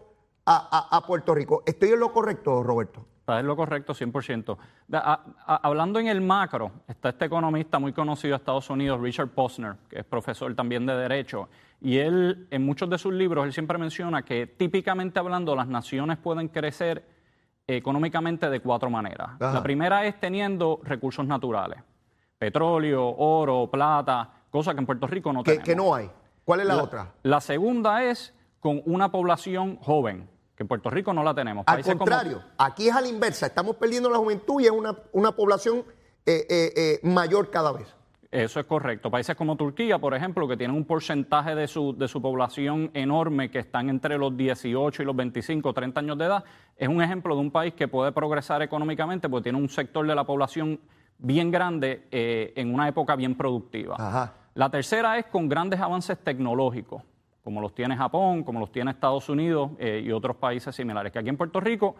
a, 0.46 0.88
a, 0.90 0.96
a 0.96 1.06
Puerto 1.06 1.34
Rico. 1.34 1.62
¿Estoy 1.66 1.90
en 1.90 2.00
lo 2.00 2.12
correcto, 2.12 2.62
Roberto? 2.62 3.06
Está 3.20 3.38
en 3.38 3.46
lo 3.46 3.54
correcto, 3.54 3.92
100%. 3.92 4.56
A, 4.92 5.22
hablando 5.62 6.00
en 6.00 6.08
el 6.08 6.20
macro, 6.20 6.72
está 6.88 7.10
este 7.10 7.26
economista 7.26 7.78
muy 7.78 7.92
conocido 7.92 8.32
de 8.32 8.36
Estados 8.38 8.70
Unidos, 8.70 9.00
Richard 9.00 9.28
Posner, 9.28 9.76
que 9.88 10.00
es 10.00 10.04
profesor 10.04 10.54
también 10.54 10.86
de 10.86 10.94
Derecho, 10.94 11.48
y 11.80 11.98
él, 11.98 12.48
en 12.50 12.64
muchos 12.64 12.90
de 12.90 12.98
sus 12.98 13.12
libros, 13.12 13.46
él 13.46 13.52
siempre 13.52 13.78
menciona 13.78 14.22
que 14.22 14.46
típicamente 14.46 15.18
hablando, 15.18 15.54
las 15.54 15.68
naciones 15.68 16.18
pueden 16.18 16.48
crecer 16.48 17.06
económicamente 17.66 18.50
de 18.50 18.60
cuatro 18.60 18.90
maneras. 18.90 19.30
Ajá. 19.38 19.54
La 19.54 19.62
primera 19.62 20.04
es 20.04 20.18
teniendo 20.18 20.80
recursos 20.82 21.24
naturales, 21.26 21.80
petróleo, 22.38 23.14
oro, 23.16 23.70
plata, 23.70 24.39
cosas 24.50 24.74
que 24.74 24.80
en 24.80 24.86
Puerto 24.86 25.06
Rico 25.06 25.32
no 25.32 25.42
que, 25.42 25.52
tenemos. 25.52 25.66
Que 25.66 25.76
no 25.76 25.94
hay. 25.94 26.10
¿Cuál 26.44 26.60
es 26.60 26.66
la, 26.66 26.76
la, 26.76 26.82
otra? 26.82 27.12
La 27.22 27.40
segunda 27.40 28.04
es 28.04 28.34
con 28.58 28.82
una 28.84 29.10
población 29.10 29.76
joven, 29.76 30.28
que 30.56 30.64
en 30.64 30.68
Puerto 30.68 30.90
Rico 30.90 31.12
no 31.12 31.22
la 31.22 31.34
tenemos. 31.34 31.64
Al 31.66 31.76
Países 31.76 31.94
contrario, 31.94 32.42
como... 32.42 32.54
aquí 32.58 32.88
es 32.88 32.94
a 32.94 33.00
la 33.00 33.08
inversa, 33.08 33.46
estamos 33.46 33.76
perdiendo 33.76 34.10
la 34.10 34.18
juventud 34.18 34.60
y 34.60 34.66
es 34.66 34.70
una, 34.70 34.96
una 35.12 35.32
población 35.32 35.84
eh, 36.26 36.46
eh, 36.48 36.72
eh, 36.76 37.00
mayor 37.02 37.50
cada 37.50 37.72
vez. 37.72 37.94
Eso 38.30 38.60
es 38.60 38.66
correcto. 38.66 39.10
Países 39.10 39.34
como 39.34 39.56
Turquía, 39.56 39.98
por 39.98 40.14
ejemplo, 40.14 40.46
que 40.46 40.56
tienen 40.56 40.76
un 40.76 40.84
porcentaje 40.84 41.56
de 41.56 41.66
su, 41.66 41.96
de 41.96 42.06
su 42.06 42.22
población 42.22 42.90
enorme, 42.94 43.50
que 43.50 43.58
están 43.58 43.90
entre 43.90 44.18
los 44.18 44.36
18 44.36 45.02
y 45.02 45.04
los 45.04 45.16
25, 45.16 45.72
30 45.72 45.98
años 45.98 46.16
de 46.16 46.26
edad, 46.26 46.44
es 46.76 46.88
un 46.88 47.02
ejemplo 47.02 47.34
de 47.34 47.40
un 47.40 47.50
país 47.50 47.74
que 47.74 47.88
puede 47.88 48.12
progresar 48.12 48.62
económicamente 48.62 49.28
porque 49.28 49.44
tiene 49.44 49.58
un 49.58 49.68
sector 49.68 50.06
de 50.06 50.14
la 50.14 50.24
población 50.24 50.78
bien 51.18 51.50
grande 51.50 52.06
eh, 52.12 52.52
en 52.54 52.72
una 52.72 52.86
época 52.86 53.16
bien 53.16 53.36
productiva. 53.36 53.96
Ajá. 53.98 54.34
La 54.54 54.68
tercera 54.70 55.18
es 55.18 55.26
con 55.26 55.48
grandes 55.48 55.80
avances 55.80 56.18
tecnológicos, 56.18 57.02
como 57.42 57.60
los 57.60 57.74
tiene 57.74 57.96
Japón, 57.96 58.42
como 58.42 58.60
los 58.60 58.72
tiene 58.72 58.90
Estados 58.90 59.28
Unidos 59.28 59.70
eh, 59.78 60.02
y 60.04 60.10
otros 60.10 60.36
países 60.36 60.74
similares. 60.74 61.12
Que 61.12 61.18
aquí 61.18 61.28
en 61.28 61.36
Puerto 61.36 61.60
Rico, 61.60 61.96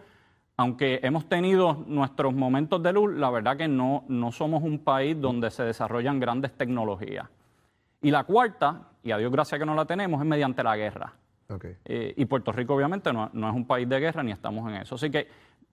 aunque 0.57 0.99
hemos 1.03 1.27
tenido 1.27 1.83
nuestros 1.87 2.33
momentos 2.33 2.83
de 2.83 2.93
luz, 2.93 3.13
la 3.15 3.29
verdad 3.29 3.57
que 3.57 3.67
no, 3.67 4.03
no 4.07 4.31
somos 4.31 4.63
un 4.63 4.79
país 4.79 5.19
donde 5.19 5.49
se 5.49 5.63
desarrollan 5.63 6.19
grandes 6.19 6.51
tecnologías. 6.51 7.27
Y 8.01 8.11
la 8.11 8.23
cuarta, 8.25 8.89
y 9.03 9.11
a 9.11 9.17
Dios 9.17 9.31
gracias 9.31 9.59
que 9.59 9.65
no 9.65 9.75
la 9.75 9.85
tenemos, 9.85 10.19
es 10.21 10.27
mediante 10.27 10.63
la 10.63 10.75
guerra. 10.75 11.13
Okay. 11.47 11.75
Eh, 11.85 12.13
y 12.15 12.25
Puerto 12.25 12.51
Rico 12.51 12.75
obviamente 12.75 13.11
no, 13.11 13.29
no 13.33 13.49
es 13.49 13.55
un 13.55 13.65
país 13.65 13.87
de 13.87 13.99
guerra 13.99 14.23
ni 14.23 14.31
estamos 14.31 14.69
en 14.69 14.77
eso. 14.77 14.95
Así 14.95 15.09
que 15.09 15.27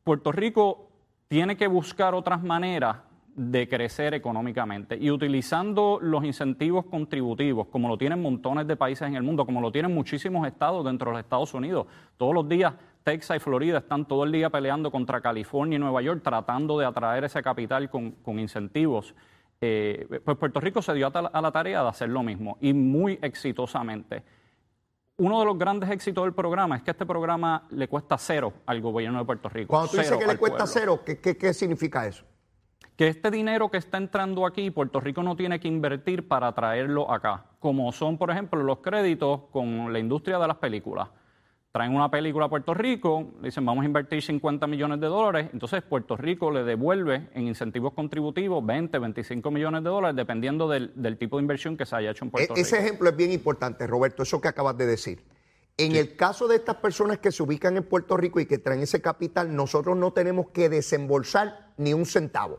Puerto 0.04 0.32
Rico 0.32 0.88
tiene 1.28 1.56
que 1.56 1.66
buscar 1.66 2.14
otras 2.14 2.42
maneras 2.42 2.97
de 3.38 3.68
crecer 3.68 4.14
económicamente 4.14 4.99
y 5.00 5.12
utilizando 5.12 6.00
los 6.02 6.25
incentivos 6.25 6.87
contributivos, 6.87 7.68
como 7.68 7.88
lo 7.88 7.97
tienen 7.97 8.21
montones 8.21 8.66
de 8.66 8.75
países 8.75 9.07
en 9.07 9.14
el 9.14 9.23
mundo, 9.23 9.47
como 9.47 9.61
lo 9.61 9.71
tienen 9.71 9.95
muchísimos 9.95 10.45
estados 10.47 10.85
dentro 10.85 11.11
de 11.11 11.18
los 11.18 11.25
Estados 11.25 11.54
Unidos. 11.54 11.87
Todos 12.16 12.35
los 12.35 12.49
días 12.49 12.75
Texas 13.04 13.37
y 13.37 13.40
Florida 13.40 13.78
están 13.78 14.07
todo 14.07 14.25
el 14.25 14.33
día 14.33 14.50
peleando 14.50 14.90
contra 14.90 15.21
California 15.21 15.76
y 15.76 15.78
Nueva 15.78 16.02
York, 16.02 16.21
tratando 16.23 16.80
de 16.80 16.87
atraer 16.87 17.25
ese 17.25 17.40
capital 17.40 17.88
con, 17.88 18.11
con 18.11 18.40
incentivos. 18.40 19.14
Eh, 19.61 20.21
pues 20.25 20.37
Puerto 20.37 20.59
Rico 20.61 20.83
se 20.83 20.92
dio 20.95 21.07
a, 21.07 21.40
la 21.40 21.52
tarea 21.52 21.83
de 21.83 21.88
hacer 21.88 22.09
lo 22.09 22.25
mismo 22.25 22.59
y 22.61 22.73
muy 22.73 23.21
exitosamente. 23.23 24.25
Uno 25.16 25.38
de 25.38 25.47
los 25.47 25.57
grandes 25.57 25.90
éxitos 25.90 26.25
del 26.25 26.35
programa 26.35 26.76
es 26.76 26.83
que 26.83 26.90
este 26.90 27.07
programa 27.07 27.68
le 27.71 27.87
cuesta 27.87 28.18
cero 28.18 28.52
al 28.66 28.80
gobierno 28.80 29.21
de 29.21 29.25
Puerto 29.25 29.49
Rico. 29.49 29.68
Cuando 29.68 29.90
tú 29.90 29.97
dices 29.97 30.16
que 30.16 30.26
le 30.26 30.37
cuesta 30.37 30.66
cero, 30.66 31.00
¿qué, 31.04 31.18
qué 31.18 31.54
significa 31.54 32.04
eso? 32.04 32.25
Que 32.99 33.09
este 33.09 33.31
dinero 33.31 33.71
que 33.71 33.78
está 33.78 33.97
entrando 33.97 34.45
aquí, 34.45 34.71
Puerto 34.71 35.00
Rico 35.00 35.23
no 35.23 35.37
tiene 35.37 35.59
que 35.61 35.69
invertir 35.69 36.28
para 36.28 36.52
traerlo 36.52 37.11
acá, 37.11 37.47
como 37.61 37.90
son, 37.93 38.19
por 38.19 38.31
ejemplo, 38.31 38.62
los 38.62 38.81
créditos 38.81 39.43
con 39.52 39.93
la 39.93 40.00
industria 40.00 40.38
de 40.38 40.49
las 40.49 40.57
películas 40.57 41.09
traen 41.71 41.95
una 41.95 42.11
película 42.11 42.47
a 42.47 42.49
Puerto 42.49 42.75
Rico, 42.75 43.35
dicen 43.40 43.64
vamos 43.64 43.85
a 43.85 43.87
invertir 43.87 44.21
50 44.21 44.67
millones 44.67 45.00
de 45.00 45.07
dólares, 45.07 45.50
entonces 45.52 45.81
Puerto 45.81 46.17
Rico 46.17 46.50
le 46.50 46.64
devuelve 46.64 47.28
en 47.35 47.47
incentivos 47.47 47.93
contributivos 47.93 48.67
20, 48.67 48.99
25 48.99 49.49
millones 49.52 49.85
de 49.85 49.90
dólares, 49.90 50.17
dependiendo 50.17 50.69
del, 50.69 50.90
tipo 51.19 51.37
de 51.37 51.43
inversión 51.43 51.76
que 51.76 51.87
se 51.87 51.95
haya 51.95 52.11
hecho 52.11 52.25
en 52.25 52.33
Puerto 52.33 52.52
e-, 52.52 52.57
Rico. 52.57 52.67
Ese 52.67 52.81
ejemplo 52.81 53.11
es 53.11 53.17
bien 53.17 53.31
importante, 53.31 53.87
Roberto, 53.87 54.25
eso 54.25 54.40
que 54.40 54.49
acabas 54.49 54.76
de 54.76 54.87
decir. 54.87 55.25
En 55.76 55.95
el 55.95 56.17
caso 56.17 56.49
de 56.49 56.57
estas 56.57 56.76
personas 56.78 57.19
que 57.19 57.31
se 57.31 57.45
ubican 57.45 57.76
en 57.76 57.85
Puerto 57.85 58.17
Rico 58.17 58.40
y 58.40 58.47
que 58.47 58.59
traen 58.59 58.81
ese 58.81 59.00
capital, 59.00 59.55
nosotros 59.55 59.97
no 59.97 60.12
tenemos 60.12 60.49
que 60.49 60.69
desembolsar 60.69 61.69
ni 61.76 61.95
un 61.95 62.05
centavo. 62.05 62.59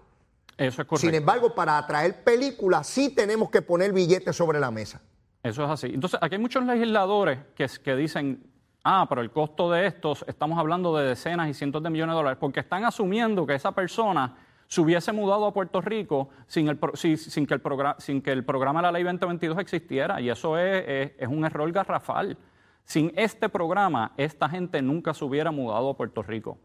Eso 0.60 0.82
es 0.82 0.88
correcto. 0.88 1.08
Sin 1.08 1.16
embargo, 1.16 1.56
para 1.56 1.78
atraer 1.78 2.24
películas 2.24 2.86
sí 2.86 3.10
tenemos 3.16 3.50
que 3.50 3.62
poner 3.62 3.94
billetes 3.94 4.36
sobre 4.36 4.60
la 4.60 4.70
mesa. 4.70 5.02
Eso 5.42 5.64
es 5.64 5.70
así. 5.70 5.88
Entonces, 5.94 6.20
aquí 6.22 6.36
hay 6.36 6.42
muchos 6.42 6.66
legisladores 6.66 7.40
que, 7.56 7.66
que 7.82 7.96
dicen, 7.96 8.44
ah, 8.84 9.06
pero 9.08 9.22
el 9.22 9.32
costo 9.32 9.72
de 9.72 9.88
estos, 9.88 10.26
estamos 10.28 10.60
hablando 10.60 10.96
de 10.98 11.08
decenas 11.08 11.48
y 11.48 11.54
cientos 11.54 11.82
de 11.82 11.90
millones 11.90 12.14
de 12.14 12.18
dólares, 12.18 12.38
porque 12.40 12.60
están 12.60 12.84
asumiendo 12.84 13.48
que 13.48 13.56
esa 13.56 13.72
persona 13.72 14.36
se 14.68 14.82
hubiese 14.82 15.12
mudado 15.14 15.48
a 15.48 15.54
Puerto 15.54 15.82
Rico 15.82 16.30
sin, 16.46 16.68
el, 16.68 16.80
sin, 16.94 17.48
que, 17.48 17.54
el 17.56 17.62
sin 17.98 18.22
que 18.22 18.32
el 18.32 18.44
programa 18.44 18.82
de 18.82 18.84
la 18.84 18.92
Ley 18.92 19.04
2022 19.04 19.58
existiera, 19.60 20.22
y 20.22 20.30
eso 20.30 20.58
es, 20.58 21.14
es, 21.18 21.28
un 21.28 21.44
error 21.46 21.72
garrafal. 21.72 22.38
Sin 22.84 23.12
este 23.16 23.50
programa, 23.50 24.12
esta 24.18 24.50
gente 24.50 24.82
nunca 24.82 25.14
se 25.14 25.24
hubiera 25.24 25.52
mudado 25.52 25.90
a 25.90 25.98
Puerto 25.98 26.22
Rico, 26.22 26.60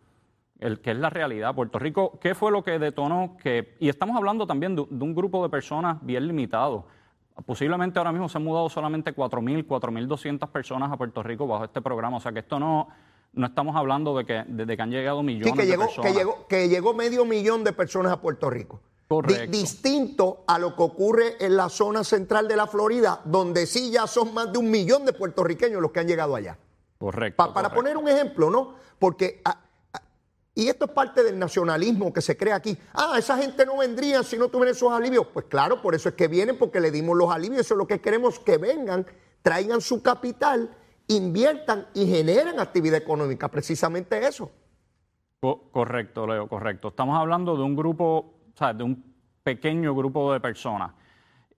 el 0.60 0.80
que 0.80 0.92
es 0.92 0.96
la 0.96 1.10
realidad. 1.10 1.54
Puerto 1.54 1.78
Rico, 1.78 2.18
¿qué 2.20 2.34
fue 2.34 2.50
lo 2.50 2.62
que 2.62 2.78
detonó? 2.78 3.36
que 3.42 3.76
Y 3.80 3.88
estamos 3.88 4.16
hablando 4.16 4.46
también 4.46 4.76
de, 4.76 4.86
de 4.88 5.04
un 5.04 5.14
grupo 5.14 5.42
de 5.42 5.48
personas 5.48 5.98
bien 6.02 6.26
limitado. 6.26 6.86
Posiblemente 7.46 7.98
ahora 7.98 8.12
mismo 8.12 8.28
se 8.28 8.38
han 8.38 8.44
mudado 8.44 8.68
solamente 8.68 9.14
4.000, 9.14 9.66
4.200 9.66 10.48
personas 10.50 10.92
a 10.92 10.96
Puerto 10.96 11.22
Rico 11.22 11.46
bajo 11.46 11.64
este 11.64 11.82
programa. 11.82 12.18
O 12.18 12.20
sea 12.20 12.32
que 12.32 12.38
esto 12.38 12.60
no, 12.60 12.88
no 13.32 13.46
estamos 13.46 13.74
hablando 13.74 14.16
de 14.16 14.24
que, 14.24 14.44
de, 14.46 14.76
que 14.76 14.82
han 14.82 14.90
llegado 14.90 15.22
millones 15.22 15.52
que 15.54 15.66
llegó, 15.66 15.82
de 15.82 15.86
personas. 15.88 16.12
Que 16.12 16.18
llegó, 16.18 16.46
que 16.46 16.68
llegó 16.68 16.94
medio 16.94 17.24
millón 17.24 17.64
de 17.64 17.72
personas 17.72 18.12
a 18.12 18.20
Puerto 18.20 18.50
Rico. 18.50 18.80
Correcto. 19.08 19.50
distinto 19.50 20.44
a 20.46 20.58
lo 20.58 20.74
que 20.74 20.82
ocurre 20.82 21.36
en 21.38 21.56
la 21.56 21.68
zona 21.68 22.04
central 22.04 22.48
de 22.48 22.56
la 22.56 22.66
Florida, 22.66 23.20
donde 23.24 23.66
sí 23.66 23.90
ya 23.90 24.06
son 24.06 24.32
más 24.32 24.50
de 24.50 24.58
un 24.58 24.70
millón 24.70 25.04
de 25.04 25.12
puertorriqueños 25.12 25.82
los 25.82 25.92
que 25.92 26.00
han 26.00 26.08
llegado 26.08 26.34
allá. 26.34 26.56
Correcto. 26.98 27.52
Para 27.52 27.70
poner 27.70 27.96
un 27.98 28.08
ejemplo, 28.08 28.48
¿no? 28.48 28.74
Porque 28.98 29.42
ah, 29.44 29.60
y 30.54 30.68
esto 30.68 30.84
es 30.84 30.92
parte 30.92 31.24
del 31.24 31.38
nacionalismo 31.38 32.12
que 32.12 32.20
se 32.20 32.36
crea 32.36 32.54
aquí. 32.54 32.78
Ah, 32.92 33.16
esa 33.18 33.36
gente 33.36 33.66
no 33.66 33.78
vendría 33.78 34.22
si 34.22 34.36
no 34.36 34.48
tuvieran 34.48 34.74
esos 34.74 34.92
alivios. 34.92 35.26
Pues 35.32 35.46
claro, 35.46 35.82
por 35.82 35.94
eso 35.94 36.08
es 36.08 36.14
que 36.14 36.28
vienen, 36.28 36.56
porque 36.56 36.80
le 36.80 36.92
dimos 36.92 37.16
los 37.16 37.30
alivios. 37.30 37.62
Eso 37.62 37.74
es 37.74 37.78
lo 37.78 37.86
que 37.86 38.00
queremos, 38.00 38.38
que 38.38 38.56
vengan, 38.56 39.04
traigan 39.42 39.80
su 39.80 40.00
capital, 40.00 40.70
inviertan 41.08 41.88
y 41.92 42.06
generen 42.06 42.60
actividad 42.60 42.98
económica. 42.98 43.48
Precisamente 43.48 44.24
eso. 44.24 44.50
Correcto, 45.72 46.26
Leo, 46.26 46.48
correcto. 46.48 46.88
Estamos 46.88 47.18
hablando 47.18 47.56
de 47.56 47.62
un 47.62 47.74
grupo, 47.74 48.34
o 48.54 48.56
sea, 48.56 48.72
de 48.72 48.84
un 48.84 49.14
pequeño 49.42 49.94
grupo 49.94 50.32
de 50.32 50.40
personas. 50.40 50.92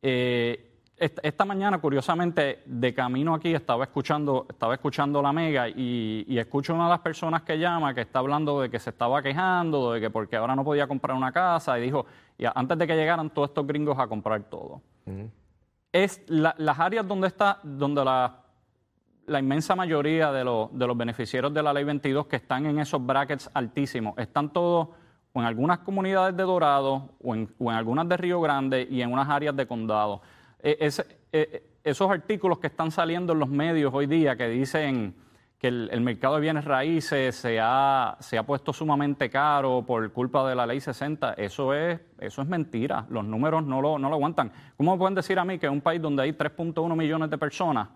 Eh, 0.03 0.66
esta, 0.99 1.45
mañana, 1.45 1.79
curiosamente, 1.79 2.63
de 2.65 2.95
camino 2.95 3.35
aquí 3.35 3.55
estaba 3.55 3.85
escuchando, 3.85 4.47
estaba 4.49 4.75
escuchando 4.75 5.21
la 5.21 5.31
mega 5.31 5.69
y, 5.69 6.39
escucho 6.39 6.75
una 6.75 6.85
de 6.85 6.91
las 6.91 7.01
personas 7.01 7.43
que 7.43 7.59
llama 7.59 7.95
que 7.95 8.01
está 8.01 8.21
hablando 8.21 8.63
de 8.63 8.71
que 8.71 8.79
se 8.79 8.91
estaba 8.91 9.23
quejando, 9.23 9.93
de 9.93 10.01
que 10.01 10.11
porque 10.11 10.37
ahora 10.37 10.57
no 10.57 10.65
podía 10.65 10.87
comprar 10.87 11.15
una 11.17 11.33
casa 11.33 11.79
y 11.79 11.83
dijo, 11.83 12.07
y 12.39 12.45
antes 12.47 12.79
de 12.79 12.87
que 12.87 12.97
llegaran 12.97 13.29
todos 13.29 13.51
estos 13.51 13.67
gringos 13.67 13.99
a 13.99 14.07
comprar 14.07 14.43
todo. 14.45 14.81
Es 15.93 16.23
las 16.29 16.79
áreas 16.79 17.07
donde 17.07 17.29
está, 17.29 17.59
donde 17.63 18.03
la, 18.03 18.41
la 19.27 19.39
inmensa 19.39 19.77
mayoría 19.77 20.33
de, 20.33 20.39
de 20.39 20.87
los 20.87 20.97
beneficiarios 20.97 21.53
de 21.53 21.63
la 21.63 21.75
ley 21.75 21.85
22 21.85 22.27
que 22.27 22.37
están 22.37 22.65
en 22.65 22.79
esos 22.79 23.05
brackets 23.05 23.51
altísimos, 23.53 24.17
están 24.17 24.51
todos 24.51 24.89
o 25.35 25.41
en 25.41 25.45
algunas 25.45 25.81
comunidades 25.81 26.35
de 26.35 26.43
Dorado 26.45 27.11
o 27.23 27.35
en, 27.35 27.55
o 27.59 27.71
en 27.71 27.77
algunas 27.77 28.09
de 28.09 28.17
Río 28.17 28.41
Grande 28.41 28.89
y 28.91 29.03
en 29.03 29.13
unas 29.13 29.29
áreas 29.29 29.55
de 29.55 29.67
condado. 29.67 30.23
Eh, 30.63 30.91
eh, 31.33 31.63
esos 31.85 32.11
artículos 32.11 32.59
que 32.59 32.67
están 32.67 32.91
saliendo 32.91 33.33
en 33.33 33.39
los 33.39 33.49
medios 33.49 33.93
hoy 33.95 34.07
día 34.07 34.37
que 34.37 34.49
dicen 34.49 35.15
que 35.59 35.69
el, 35.69 36.01
mercado 36.01 36.35
de 36.35 36.43
bienes 36.43 36.65
raíces 36.65 37.35
se 37.35 37.59
ha, 37.61 38.17
se 38.21 38.37
ha, 38.37 38.43
puesto 38.43 38.73
sumamente 38.73 39.31
caro 39.31 39.85
por 39.87 40.13
culpa 40.13 40.47
de 40.49 40.55
la 40.55 40.67
ley 40.67 40.81
60, 40.81 41.35
eso 41.35 41.73
es, 41.73 41.99
eso 42.19 42.43
es 42.43 42.49
mentira. 42.49 43.07
Los 43.09 43.25
números 43.25 43.65
no 43.65 43.81
lo, 43.81 43.99
no 43.99 44.09
lo 44.09 44.17
aguantan. 44.17 44.53
¿Cómo 44.77 44.99
pueden 44.99 45.15
decir 45.15 45.39
a 45.39 45.45
mí 45.45 45.59
que 45.59 45.67
en 45.67 45.73
un 45.73 45.81
país 45.81 46.03
donde 46.03 46.25
hay 46.25 46.33
3.1 46.33 46.95
millones 46.95 47.31
de 47.31 47.39
personas, 47.39 47.89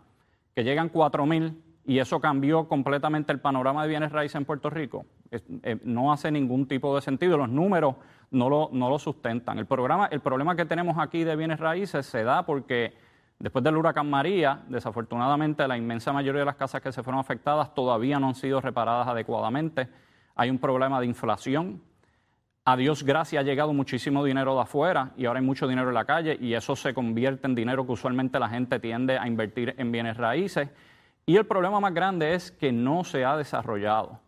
que 0.55 0.65
llegan 0.65 0.89
4 0.89 1.27
mil 1.27 1.63
y 1.85 1.99
eso 1.99 2.21
cambió 2.21 2.67
completamente 2.67 3.33
el 3.33 3.41
panorama 3.41 3.83
de 3.83 3.89
bienes 3.89 4.13
raíces 4.13 4.37
en 4.37 4.47
Puerto 4.47 4.71
Rico? 4.71 5.05
Eh, 5.31 5.79
no 5.85 6.13
hace 6.13 6.31
ningún 6.31 6.67
tipo 6.67 6.95
de 6.95 7.03
sentido. 7.03 7.37
Los 7.37 7.51
números 7.51 7.97
no 8.31 8.49
lo, 8.49 8.71
no 8.73 8.89
lo 8.89 8.99
sustentan. 8.99 9.59
El, 9.59 9.67
programa, 9.67 10.07
el 10.07 10.21
problema 10.21 10.55
que 10.57 10.65
tenemos 10.65 10.99
aquí 10.99 11.25
de 11.25 11.37
bienes 11.37 11.59
raíces 11.59 12.07
se 12.07 12.23
da 12.23 12.45
porque 12.45 12.95
después 13.39 13.65
del 13.65 13.77
huracán 13.77 14.09
María, 14.09 14.63
desafortunadamente 14.69 15.67
la 15.67 15.77
inmensa 15.77 16.13
mayoría 16.13 16.41
de 16.41 16.47
las 16.47 16.57
casas 16.57 16.81
que 16.81 16.93
se 16.93 17.03
fueron 17.03 17.21
afectadas 17.21 17.75
todavía 17.75 18.19
no 18.19 18.29
han 18.29 18.35
sido 18.35 18.61
reparadas 18.61 19.09
adecuadamente. 19.09 19.89
Hay 20.37 20.51
un 20.51 20.59
problema 20.59 21.01
de 21.01 21.07
inflación. 21.07 21.83
A 22.65 22.77
Dios 22.77 23.03
gracias 23.03 23.41
ha 23.41 23.45
llegado 23.45 23.73
muchísimo 23.73 24.23
dinero 24.23 24.55
de 24.55 24.61
afuera 24.61 25.13
y 25.17 25.25
ahora 25.25 25.41
hay 25.41 25.47
mucho 25.47 25.67
dinero 25.67 25.89
en 25.89 25.95
la 25.95 26.05
calle 26.05 26.37
y 26.41 26.55
eso 26.55 26.77
se 26.77 26.95
convierte 26.95 27.47
en 27.47 27.55
dinero 27.55 27.85
que 27.85 27.93
usualmente 27.93 28.39
la 28.39 28.49
gente 28.49 28.79
tiende 28.79 29.19
a 29.19 29.27
invertir 29.27 29.75
en 29.79 29.91
bienes 29.91 30.17
raíces. 30.19 30.69
Y 31.27 31.37
el 31.37 31.47
problema 31.47 31.81
más 31.81 31.95
grande 31.95 32.35
es 32.35 32.53
que 32.53 32.71
no 32.71 33.03
se 33.03 33.25
ha 33.25 33.37
desarrollado. 33.37 34.21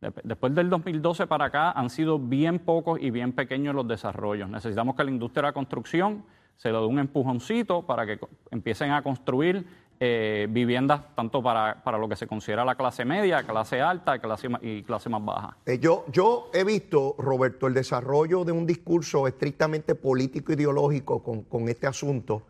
Después 0.00 0.54
del 0.54 0.68
2012 0.68 1.26
para 1.26 1.46
acá 1.46 1.72
han 1.72 1.88
sido 1.88 2.18
bien 2.18 2.58
pocos 2.58 3.00
y 3.00 3.10
bien 3.10 3.32
pequeños 3.32 3.74
los 3.74 3.88
desarrollos. 3.88 4.48
Necesitamos 4.48 4.94
que 4.94 5.04
la 5.04 5.10
industria 5.10 5.42
de 5.42 5.48
la 5.48 5.52
construcción 5.52 6.24
se 6.56 6.70
le 6.70 6.78
dé 6.78 6.84
un 6.84 6.98
empujoncito 6.98 7.86
para 7.86 8.06
que 8.06 8.18
empiecen 8.50 8.92
a 8.92 9.02
construir 9.02 9.66
eh, 9.98 10.46
viviendas 10.50 11.14
tanto 11.14 11.42
para, 11.42 11.80
lo 11.98 12.06
que 12.06 12.16
se 12.16 12.26
considera 12.26 12.66
la 12.66 12.74
clase 12.74 13.06
media, 13.06 13.44
clase 13.44 13.80
alta 13.80 14.18
clase, 14.18 14.48
y 14.60 14.82
clase 14.82 15.08
más 15.08 15.24
baja. 15.24 15.56
Eh, 15.64 15.78
yo, 15.78 16.04
yo 16.12 16.50
he 16.52 16.64
visto, 16.64 17.14
Roberto, 17.18 17.66
el 17.66 17.72
desarrollo 17.72 18.44
de 18.44 18.52
un 18.52 18.66
discurso 18.66 19.26
estrictamente 19.26 19.94
político 19.94 20.52
ideológico 20.52 21.22
con, 21.22 21.68
este 21.68 21.86
asunto. 21.86 22.42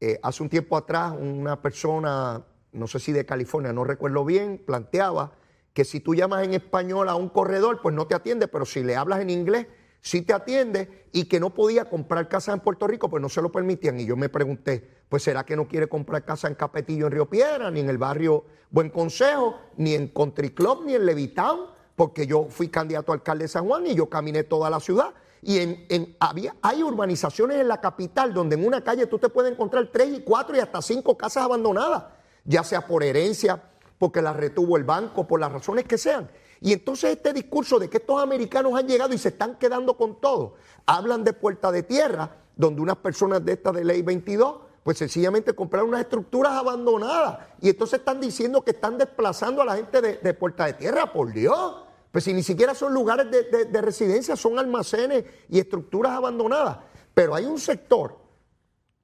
Eh, 0.00 0.18
hace 0.20 0.42
un 0.42 0.48
tiempo 0.48 0.76
atrás 0.76 1.14
una 1.16 1.62
persona, 1.62 2.42
no 2.72 2.86
sé 2.88 2.98
si 2.98 3.12
de 3.12 3.24
California, 3.24 3.72
no 3.72 3.84
recuerdo 3.84 4.24
bien, 4.24 4.60
planteaba 4.64 5.30
que 5.72 5.84
si 5.84 6.00
tú 6.00 6.14
llamas 6.14 6.44
en 6.44 6.54
español 6.54 7.08
a 7.08 7.14
un 7.14 7.28
corredor, 7.28 7.80
pues 7.82 7.94
no 7.94 8.06
te 8.06 8.14
atiende, 8.14 8.48
pero 8.48 8.64
si 8.64 8.82
le 8.82 8.96
hablas 8.96 9.20
en 9.20 9.30
inglés, 9.30 9.66
sí 10.00 10.22
te 10.22 10.32
atiende 10.32 11.06
y 11.12 11.24
que 11.24 11.40
no 11.40 11.50
podía 11.50 11.84
comprar 11.84 12.28
casa 12.28 12.52
en 12.52 12.60
Puerto 12.60 12.86
Rico, 12.86 13.08
pues 13.08 13.22
no 13.22 13.28
se 13.28 13.42
lo 13.42 13.52
permitían. 13.52 14.00
Y 14.00 14.06
yo 14.06 14.16
me 14.16 14.28
pregunté, 14.28 14.88
pues 15.08 15.22
será 15.22 15.44
que 15.44 15.56
no 15.56 15.68
quiere 15.68 15.88
comprar 15.88 16.24
casa 16.24 16.48
en 16.48 16.54
Capetillo, 16.54 17.06
en 17.06 17.12
Río 17.12 17.28
Piedra, 17.28 17.70
ni 17.70 17.80
en 17.80 17.90
el 17.90 17.98
barrio 17.98 18.44
Buen 18.70 18.90
Consejo, 18.90 19.58
ni 19.76 19.94
en 19.94 20.08
Country 20.08 20.50
Club, 20.50 20.84
ni 20.86 20.94
en 20.94 21.06
Levitown, 21.06 21.66
porque 21.96 22.26
yo 22.26 22.46
fui 22.48 22.68
candidato 22.68 23.12
a 23.12 23.16
alcalde 23.16 23.44
de 23.44 23.48
San 23.48 23.66
Juan 23.66 23.86
y 23.86 23.94
yo 23.94 24.08
caminé 24.08 24.44
toda 24.44 24.70
la 24.70 24.80
ciudad. 24.80 25.12
Y 25.42 25.58
en, 25.58 26.16
había, 26.20 26.54
hay 26.60 26.82
urbanizaciones 26.82 27.58
en 27.58 27.68
la 27.68 27.80
capital 27.80 28.34
donde 28.34 28.56
en 28.56 28.64
una 28.66 28.84
calle 28.84 29.06
tú 29.06 29.18
te 29.18 29.28
puedes 29.28 29.52
encontrar 29.52 29.88
tres 29.90 30.10
y 30.16 30.20
cuatro 30.20 30.54
y 30.56 30.60
hasta 30.60 30.82
cinco 30.82 31.16
casas 31.16 31.44
abandonadas, 31.44 32.04
ya 32.44 32.62
sea 32.62 32.86
por 32.86 33.02
herencia, 33.02 33.62
porque 34.00 34.22
la 34.22 34.32
retuvo 34.32 34.78
el 34.78 34.84
banco, 34.84 35.26
por 35.26 35.38
las 35.38 35.52
razones 35.52 35.84
que 35.84 35.98
sean. 35.98 36.30
Y 36.62 36.72
entonces 36.72 37.10
este 37.10 37.34
discurso 37.34 37.78
de 37.78 37.90
que 37.90 37.98
estos 37.98 38.20
americanos 38.20 38.72
han 38.74 38.88
llegado 38.88 39.12
y 39.12 39.18
se 39.18 39.28
están 39.28 39.58
quedando 39.58 39.98
con 39.98 40.22
todo, 40.22 40.54
hablan 40.86 41.22
de 41.22 41.34
puerta 41.34 41.70
de 41.70 41.82
tierra, 41.82 42.34
donde 42.56 42.80
unas 42.80 42.96
personas 42.96 43.44
de 43.44 43.52
esta 43.52 43.72
de 43.72 43.84
ley 43.84 44.00
22, 44.00 44.56
pues 44.82 44.96
sencillamente 44.96 45.52
compraron 45.52 45.90
unas 45.90 46.00
estructuras 46.00 46.52
abandonadas. 46.52 47.40
Y 47.60 47.68
entonces 47.68 47.98
están 47.98 48.22
diciendo 48.22 48.64
que 48.64 48.70
están 48.70 48.96
desplazando 48.96 49.60
a 49.60 49.66
la 49.66 49.76
gente 49.76 50.00
de, 50.00 50.32
puerta 50.32 50.64
de 50.64 50.72
tierra, 50.72 51.12
por 51.12 51.30
Dios. 51.30 51.82
Pues 52.10 52.24
si 52.24 52.32
ni 52.32 52.42
siquiera 52.42 52.74
son 52.74 52.94
lugares 52.94 53.26
de, 53.30 53.82
residencia, 53.82 54.34
son 54.34 54.58
almacenes 54.58 55.26
y 55.50 55.58
estructuras 55.58 56.12
abandonadas. 56.12 56.78
Pero 57.12 57.34
hay 57.34 57.44
un 57.44 57.58
sector, 57.58 58.16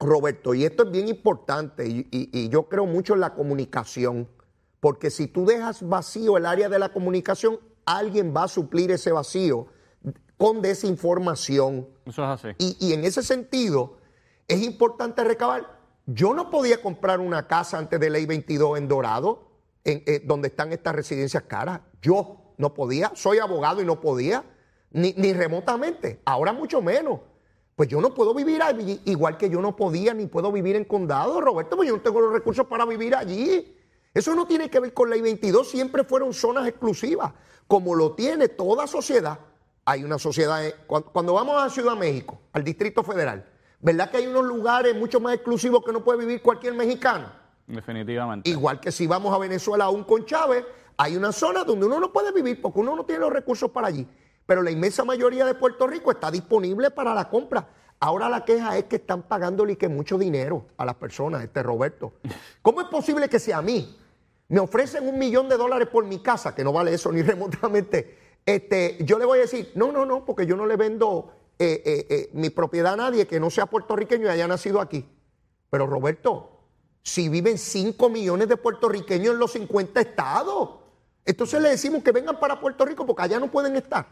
Roberto, 0.01 0.55
y 0.55 0.65
esto 0.65 0.85
es 0.85 0.91
bien 0.91 1.07
importante, 1.09 1.87
y 1.87 2.49
yo 2.49 2.67
creo 2.67 2.87
mucho 2.87 3.13
en 3.13 3.21
la 3.21 3.35
comunicación 3.35 4.27
Porque 4.81 5.11
si 5.11 5.27
tú 5.27 5.47
dejas 5.47 5.87
vacío 5.87 6.37
el 6.37 6.47
área 6.47 6.69
de 6.69 6.79
la 6.79 6.91
comunicación, 6.91 7.59
alguien 7.85 8.35
va 8.37 8.45
a 8.45 8.49
suplir 8.49 8.91
ese 8.91 9.13
vacío 9.13 9.67
con 10.37 10.61
desinformación. 10.61 11.89
Eso 12.05 12.23
es 12.23 12.45
así. 12.45 12.49
Y, 12.59 12.77
y 12.89 12.93
en 12.93 13.05
ese 13.05 13.23
sentido, 13.23 13.97
es 14.49 14.63
importante 14.63 15.25
recabar. 15.25 15.77
Yo 16.07 16.35
no 16.35 16.51
podía 16.51 16.81
comprar 16.81 17.21
una 17.21 17.47
casa 17.47 17.79
antes 17.79 17.99
de 17.99 18.11
ley 18.11 18.27
22 18.27 18.79
en 18.79 18.89
Dorado, 18.89 19.49
en, 19.85 20.03
eh, 20.07 20.23
donde 20.25 20.49
están 20.49 20.73
estas 20.73 20.95
residencias 20.95 21.45
caras. 21.45 21.81
Yo 22.03 22.55
no 22.59 22.75
podía. 22.75 23.13
Soy 23.15 23.39
abogado 23.39 23.83
y 23.83 23.85
no 23.85 24.01
podía. 24.01 24.45
Ni, 24.93 25.13
ni 25.15 25.33
remotamente. 25.33 26.21
Ahora 26.25 26.53
mucho 26.53 26.81
menos. 26.81 27.21
Pues 27.75 27.91
yo 27.91 28.01
no 28.01 28.15
puedo 28.15 28.33
vivir 28.33 28.63
allí, 28.63 29.03
igual 29.05 29.37
que 29.37 29.51
yo 29.51 29.61
no 29.61 29.77
podía 29.77 30.15
ni 30.15 30.27
puedo 30.27 30.51
vivir 30.51 30.77
en 30.77 30.87
condado, 30.87 31.43
Roberto, 31.43 31.77
pues 31.77 31.87
yo 31.87 31.95
no 31.95 32.03
tengo 32.03 32.23
los 32.23 32.33
recursos 32.33 32.67
para 32.67 32.87
vivir 32.87 33.15
allí. 33.15 33.76
Eso 34.17 34.35
no 34.35 34.47
tiene 34.47 34.71
que 34.71 34.81
ver 34.81 34.95
con 34.95 35.11
ley 35.11 35.21
22, 35.21 35.69
siempre 35.69 36.03
fueron 36.03 36.33
zonas 36.33 36.67
exclusivas, 36.67 37.35
como 37.69 37.95
lo 37.95 38.13
tiene 38.13 38.49
toda 38.49 38.87
sociedad. 38.87 39.39
Hay 39.85 40.05
una 40.05 40.19
sociedad, 40.19 40.67
eh, 40.67 40.75
cuando, 40.87 41.35
vamos 41.35 41.63
a 41.63 41.69
Ciudad 41.69 41.95
México, 41.97 42.41
al 42.55 42.65
Distrito 42.65 43.03
Federal, 43.03 43.45
¿verdad 43.79 44.11
que 44.11 44.17
hay 44.17 44.27
unos 44.27 44.47
lugares 44.47 44.97
mucho 44.97 45.21
más 45.21 45.35
exclusivos 45.35 45.85
que 45.85 45.93
no 45.93 46.03
puede 46.03 46.21
vivir 46.21 46.41
cualquier 46.41 46.73
mexicano? 46.73 47.31
Definitivamente. 47.67 48.49
Igual 48.49 48.81
que 48.81 48.91
si 48.91 49.07
vamos 49.07 49.35
a 49.35 49.39
Venezuela 49.39 49.85
aún 49.85 50.03
con 50.05 50.25
Chávez, 50.25 50.65
hay 50.97 51.15
una 51.15 51.31
zona 51.31 51.63
donde 51.63 51.85
uno 51.85 52.01
no 52.01 52.11
puede 52.11 52.33
vivir 52.33 52.63
porque 52.63 52.81
uno 52.81 52.97
no 52.97 53.05
tiene 53.05 53.21
los 53.21 53.31
recursos 53.31 53.71
para 53.71 53.89
allí. 53.89 54.09
Pero 54.47 54.63
la 54.63 54.71
inmensa 54.71 55.05
mayoría 55.05 55.45
de 55.45 55.53
Puerto 55.53 55.87
Rico 55.87 56.11
está 56.11 56.31
disponible 56.31 56.91
para 56.91 57.13
la 57.13 57.29
compra. 57.29 57.69
Ahora 58.01 58.31
la 58.31 58.47
queja 58.47 58.79
es 58.79 58.85
que 58.85 58.97
están 58.97 59.25
pagándole 59.25 59.77
que 59.77 59.91
mucho 59.91 60.17
dinero 60.17 60.65
a 60.79 60.87
las 60.87 60.95
personas, 60.95 61.45
este 61.45 61.63
Roberto. 61.63 62.15
¿Cómo 62.63 62.81
es 62.81 62.87
posible 62.87 63.29
que 63.29 63.39
si 63.39 63.53
a 63.53 63.61
mí 63.61 63.95
me 64.49 64.61
ofrecen 64.61 65.09
un 65.09 65.19
millón 65.19 65.49
de 65.49 65.57
dólares 65.57 65.89
por 65.89 66.05
mi 66.05 66.21
casa, 66.21 66.55
que 66.55 66.65
no 66.65 66.73
vale 66.73 66.95
eso 66.95 67.11
ni 67.13 67.23
remotamente, 67.23 68.19
este, 68.45 68.99
yo 69.01 69.19
le 69.19 69.25
voy 69.25 69.39
a 69.39 69.43
decir, 69.43 69.73
no, 69.75 69.91
no, 69.91 70.07
no, 70.07 70.25
porque 70.25 70.47
yo 70.47 70.57
no 70.57 70.67
le 70.67 70.77
vendo 70.77 71.33
eh, 71.59 71.83
eh, 71.85 72.07
eh, 72.09 72.31
mi 72.33 72.51
propiedad 72.51 72.93
a 72.93 72.97
nadie 72.97 73.27
que 73.27 73.41
no 73.41 73.51
sea 73.51 73.67
puertorriqueño 73.67 74.27
y 74.27 74.29
haya 74.29 74.47
nacido 74.47 74.81
aquí. 74.81 75.09
Pero 75.69 75.87
Roberto, 75.87 76.61
si 77.03 77.29
viven 77.29 77.59
5 77.59 78.09
millones 78.09 78.49
de 78.49 78.57
puertorriqueños 78.57 79.35
en 79.35 79.41
los 79.41 79.53
50 79.53 80.01
estados, 80.01 80.81
entonces 81.25 81.61
le 81.61 81.71
decimos 81.71 82.05
que 82.05 82.13
vengan 82.13 82.39
para 82.39 82.61
Puerto 82.61 82.85
Rico 82.85 83.05
porque 83.05 83.23
allá 83.23 83.41
no 83.41 83.51
pueden 83.51 83.75
estar. 83.75 84.07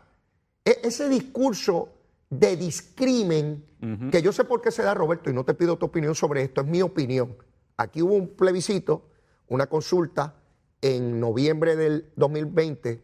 E- 0.64 0.80
ese 0.82 1.08
discurso 1.08 1.90
de 2.28 2.56
discrimen, 2.56 3.64
que 4.10 4.22
yo 4.22 4.32
sé 4.32 4.44
por 4.44 4.60
qué 4.62 4.70
se 4.72 4.82
da, 4.82 4.94
Roberto, 4.94 5.30
y 5.30 5.32
no 5.34 5.44
te 5.44 5.54
pido 5.54 5.76
tu 5.76 5.86
opinión 5.86 6.14
sobre 6.14 6.42
esto, 6.42 6.62
es 6.62 6.66
mi 6.66 6.82
opinión. 6.82 7.36
Aquí 7.76 8.02
hubo 8.02 8.14
un 8.14 8.28
plebiscito, 8.28 9.02
una 9.48 9.66
consulta 9.66 10.34
en 10.80 11.20
noviembre 11.20 11.76
del 11.76 12.10
2020 12.16 13.02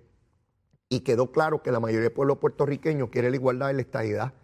y 0.88 1.00
quedó 1.00 1.30
claro 1.30 1.62
que 1.62 1.70
la 1.70 1.80
mayoría 1.80 2.08
del 2.08 2.12
pueblo 2.12 2.40
puertorriqueño 2.40 3.10
quiere 3.10 3.30
la 3.30 3.36
igualdad 3.36 3.70
y 3.70 3.74
la 3.74 3.82
estabilidad. 3.82 4.34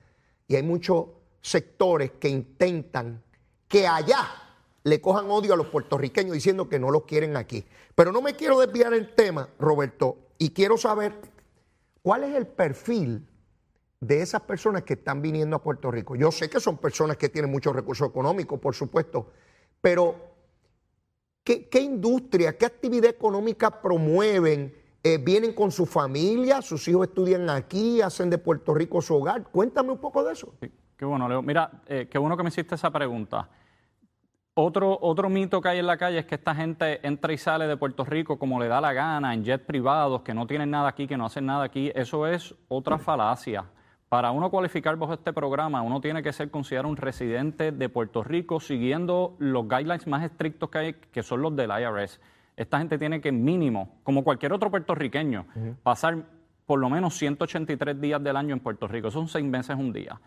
Y 0.47 0.57
hay 0.57 0.63
muchos 0.63 1.07
sectores 1.43 2.13
que 2.13 2.29
intentan 2.29 3.23
que 3.69 3.87
allá 3.87 4.29
le 4.85 5.01
cojan 5.01 5.29
odio 5.29 5.55
a 5.55 5.57
los 5.57 5.67
puertorriqueños 5.67 6.33
diciendo 6.33 6.69
que 6.69 6.79
no 6.79 6.91
los 6.91 7.05
quieren 7.05 7.37
aquí. 7.37 7.65
Pero 7.97 8.13
no 8.13 8.23
me 8.23 8.35
quiero 8.35 8.61
desviar 8.61 8.95
el 8.95 9.15
tema, 9.15 9.49
Roberto, 9.59 10.19
y 10.39 10.51
quiero 10.51 10.77
saber 10.77 11.13
cuál 12.03 12.23
es 12.23 12.37
el 12.37 12.47
perfil 12.47 13.27
de 14.01 14.23
esas 14.23 14.43
personas 14.43 14.85
que 14.85 14.95
están 14.95 15.21
viniendo 15.21 15.57
a 15.57 15.63
Puerto 15.63 15.91
Rico. 15.91 16.15
Yo 16.15 16.31
sé 16.31 16.49
que 16.49 16.61
son 16.61 16.79
personas 16.79 17.17
que 17.17 17.29
tienen 17.29 17.51
muchos 17.51 17.75
recursos 17.75 18.09
económicos, 18.09 18.61
por 18.61 18.75
supuesto, 18.75 19.33
pero 19.81 20.36
¿qué, 21.47 21.81
industria, 21.81 22.57
qué 22.59 22.67
actividad 22.67 23.11
económica 23.11 23.81
promueven? 23.81 24.75
Eh, 25.03 25.19
¿Vienen 25.19 25.55
con 25.55 25.71
su 25.71 25.87
familia? 25.87 26.61
¿Sus 26.61 26.89
hijos 26.89 27.07
estudian 27.07 27.49
aquí? 27.49 28.01
¿Hacen 28.03 28.29
de 28.29 28.39
Puerto 28.39 28.75
Rico 28.75 29.01
su 29.01 29.15
hogar? 29.15 29.45
Cuéntame 29.45 29.93
un 29.93 29.99
poco 29.99 30.25
de 30.25 30.33
eso. 30.33 30.53
Sí, 30.61 30.71
Qué 30.97 31.05
bueno, 31.05 31.29
Leo. 31.29 31.43
Mira, 31.43 31.71
eh, 31.87 32.09
qué 32.11 32.19
bueno 32.19 32.37
que 32.37 32.43
me 32.43 32.49
hiciste 32.49 32.75
esa 32.75 32.91
pregunta. 32.91 33.49
Otro, 34.55 34.99
otro 35.03 35.29
mito 35.29 35.61
que 35.61 35.69
hay 35.69 35.79
en 35.79 35.87
la 35.87 35.99
calle 35.99 36.19
es 36.19 36.25
que 36.25 36.35
esta 36.35 36.55
gente 36.55 37.07
entra 37.07 37.33
y 37.33 37.37
sale 37.37 37.67
de 37.67 37.77
Puerto 37.77 38.05
Rico 38.05 38.39
como 38.39 38.59
le 38.59 38.69
da 38.69 38.81
la 38.81 38.95
gana, 38.95 39.35
en 39.35 39.45
jets 39.45 39.65
privados, 39.65 40.23
que 40.23 40.33
no 40.33 40.47
tienen 40.47 40.71
nada 40.71 40.89
aquí, 40.89 41.07
que 41.07 41.19
no 41.19 41.27
hacen 41.27 41.45
nada 41.45 41.65
aquí. 41.65 41.93
Eso 41.95 42.27
es 42.27 42.55
otra 42.69 42.99
falacia. 42.99 43.67
Para 44.09 44.31
uno 44.31 44.51
cualificar 44.51 44.97
bajo 44.97 45.15
este 45.15 45.33
programa, 45.33 45.83
uno 45.83 46.01
tiene 46.01 46.23
que 46.23 46.33
ser 46.33 46.51
considerado 46.51 46.89
un 46.89 46.97
residente 46.97 47.73
de 47.73 47.89
Puerto 47.89 48.23
Rico 48.23 48.61
siguiendo 48.61 49.35
los 49.41 49.69
guidelines 49.69 50.07
más 50.07 50.23
estrictos 50.23 50.71
que 50.71 50.79
hay, 50.79 50.93
que 50.95 51.25
son 51.25 51.43
los 51.43 51.57
del 51.57 51.71
IRS. 51.71 52.21
Esta 52.57 52.79
gente 52.79 52.99
tiene 52.99 53.21
que 53.21 53.33
mínimo, 53.33 53.99
como 54.05 54.23
cualquier 54.23 54.53
otro 54.53 54.71
puertorriqueño, 54.71 55.47
pasar 55.83 56.25
por 56.67 56.79
lo 56.79 56.89
menos 56.89 57.15
183 57.15 58.01
días 58.01 58.23
del 58.23 58.37
año 58.37 58.55
en 58.55 58.61
Puerto 58.61 58.87
Rico. 58.87 59.11
Son 59.11 59.27
seis 59.27 59.45
meses 59.45 59.77
un 59.77 59.93
día. 59.93 60.21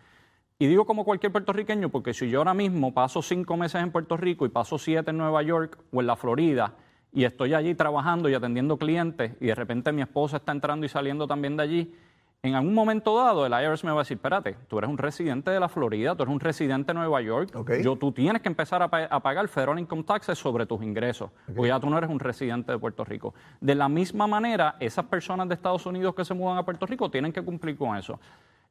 Y 0.58 0.66
digo 0.66 0.84
como 0.84 1.06
cualquier 1.06 1.32
puertorriqueño 1.32 1.88
porque 1.88 2.12
si 2.12 2.28
yo 2.28 2.40
ahora 2.40 2.52
mismo 2.52 2.92
paso 2.92 3.22
cinco 3.22 3.56
meses 3.56 3.82
en 3.82 3.90
Puerto 3.90 4.18
Rico 4.18 4.44
y 4.44 4.50
paso 4.50 4.76
siete 4.76 5.10
en 5.10 5.16
Nueva 5.16 5.42
York 5.42 5.78
o 5.90 6.02
en 6.02 6.06
la 6.06 6.16
Florida 6.16 6.74
y 7.14 7.24
estoy 7.24 7.54
allí 7.54 7.74
trabajando 7.74 8.28
y 8.28 8.34
atendiendo 8.34 8.76
clientes 8.76 9.32
y 9.40 9.46
de 9.46 9.54
repente 9.54 9.90
mi 9.90 10.02
esposa 10.02 10.36
está 10.36 10.52
entrando 10.52 10.84
y 10.84 10.90
saliendo 10.90 11.26
también 11.26 11.56
de 11.56 11.62
allí, 11.62 11.94
en 12.42 12.54
algún 12.54 12.72
momento 12.72 13.14
dado 13.18 13.44
el 13.44 13.52
IRS 13.52 13.84
me 13.84 13.90
va 13.90 13.98
a 13.98 14.02
decir, 14.02 14.16
espérate, 14.16 14.56
tú 14.66 14.78
eres 14.78 14.88
un 14.88 14.96
residente 14.96 15.50
de 15.50 15.60
la 15.60 15.68
Florida, 15.68 16.14
tú 16.14 16.22
eres 16.22 16.32
un 16.32 16.40
residente 16.40 16.92
de 16.92 16.98
Nueva 16.98 17.20
York, 17.20 17.50
yo, 17.82 17.96
tú 17.96 18.12
tienes 18.12 18.40
que 18.40 18.48
empezar 18.48 18.82
a, 18.82 18.88
pa- 18.88 19.04
a 19.04 19.20
pagar 19.20 19.46
federal 19.48 19.78
income 19.78 20.02
taxes 20.04 20.38
sobre 20.38 20.64
tus 20.64 20.82
ingresos, 20.82 21.30
porque 21.54 21.68
ya 21.68 21.78
tú 21.78 21.90
no 21.90 21.98
eres 21.98 22.08
un 22.08 22.18
residente 22.18 22.72
de 22.72 22.78
Puerto 22.78 23.04
Rico. 23.04 23.34
De 23.60 23.74
la 23.74 23.90
misma 23.90 24.26
manera, 24.26 24.76
esas 24.80 25.04
personas 25.04 25.48
de 25.48 25.54
Estados 25.54 25.84
Unidos 25.84 26.14
que 26.14 26.24
se 26.24 26.32
mudan 26.32 26.56
a 26.56 26.64
Puerto 26.64 26.86
Rico 26.86 27.10
tienen 27.10 27.30
que 27.30 27.42
cumplir 27.42 27.76
con 27.76 27.94
eso. 27.96 28.18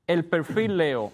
El 0.08 0.26
perfil, 0.26 0.76
Leo, 0.76 1.12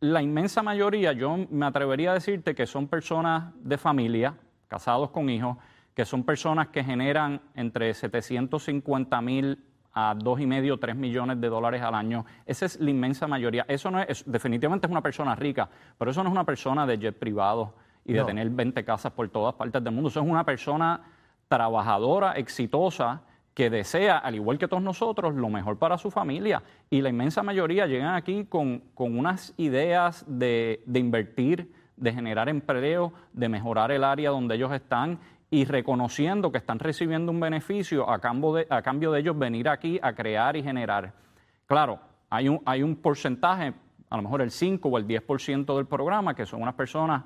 la 0.00 0.20
inmensa 0.20 0.64
mayoría, 0.64 1.12
yo 1.12 1.36
me 1.48 1.64
atrevería 1.66 2.10
a 2.10 2.14
decirte 2.14 2.56
que 2.56 2.66
son 2.66 2.88
personas 2.88 3.52
de 3.62 3.78
familia, 3.78 4.34
casados 4.66 5.10
con 5.10 5.30
hijos, 5.30 5.58
que 5.94 6.04
son 6.04 6.24
personas 6.24 6.68
que 6.68 6.82
generan 6.82 7.40
entre 7.54 7.94
750 7.94 9.20
mil 9.20 9.62
a 9.94 10.14
dos 10.16 10.40
y 10.40 10.46
medio, 10.46 10.76
tres 10.78 10.96
millones 10.96 11.40
de 11.40 11.48
dólares 11.48 11.80
al 11.82 11.94
año. 11.94 12.24
Esa 12.46 12.66
es 12.66 12.80
la 12.80 12.90
inmensa 12.90 13.26
mayoría. 13.28 13.64
Eso 13.68 13.90
no 13.90 14.00
es, 14.00 14.08
es- 14.08 14.30
definitivamente 14.30 14.86
es 14.86 14.90
una 14.90 15.00
persona 15.02 15.34
rica, 15.36 15.68
pero 15.96 16.10
eso 16.10 16.22
no 16.22 16.28
es 16.30 16.32
una 16.32 16.44
persona 16.44 16.84
de 16.86 16.98
jet 16.98 17.18
privado 17.18 17.74
y 18.04 18.12
de 18.12 18.20
No. 18.20 18.26
tener 18.26 18.50
20 18.50 18.84
casas 18.84 19.12
por 19.12 19.28
todas 19.28 19.54
partes 19.54 19.82
del 19.82 19.92
mundo. 19.94 20.08
Eso 20.08 20.20
es 20.20 20.26
una 20.28 20.44
persona 20.44 21.00
trabajadora, 21.48 22.32
exitosa, 22.32 23.22
que 23.54 23.70
desea, 23.70 24.18
al 24.18 24.34
igual 24.34 24.58
que 24.58 24.66
todos 24.66 24.82
nosotros, 24.82 25.32
lo 25.34 25.48
mejor 25.48 25.78
para 25.78 25.96
su 25.96 26.10
familia. 26.10 26.62
Y 26.90 27.00
la 27.02 27.08
inmensa 27.10 27.42
mayoría 27.44 27.86
llegan 27.86 28.16
aquí 28.16 28.46
con, 28.46 28.80
con 28.94 29.16
unas 29.16 29.54
ideas 29.56 30.24
de, 30.26 30.82
de 30.86 30.98
invertir, 30.98 31.72
de 31.96 32.12
generar 32.12 32.48
empleo, 32.48 33.12
de 33.32 33.48
mejorar 33.48 33.92
el 33.92 34.02
área 34.02 34.30
donde 34.30 34.56
ellos 34.56 34.72
están 34.72 35.20
y 35.54 35.64
reconociendo 35.64 36.50
que 36.50 36.58
están 36.58 36.80
recibiendo 36.80 37.30
un 37.30 37.38
beneficio 37.38 38.10
a 38.10 38.18
cambio 38.18 38.54
de, 38.54 38.66
a 38.68 38.82
cambio 38.82 39.12
de 39.12 39.20
ellos 39.20 39.38
venir 39.38 39.68
aquí 39.68 40.00
a 40.02 40.12
crear 40.12 40.56
y 40.56 40.64
generar. 40.64 41.12
Claro, 41.66 42.00
hay 42.28 42.48
un, 42.48 42.60
hay 42.66 42.82
un 42.82 42.96
porcentaje, 42.96 43.72
a 44.10 44.16
lo 44.16 44.22
mejor 44.24 44.42
el 44.42 44.50
5 44.50 44.88
o 44.88 44.98
el 44.98 45.06
10% 45.06 45.76
del 45.76 45.86
programa, 45.86 46.34
que 46.34 46.44
son 46.44 46.60
unas 46.60 46.74
personas 46.74 47.22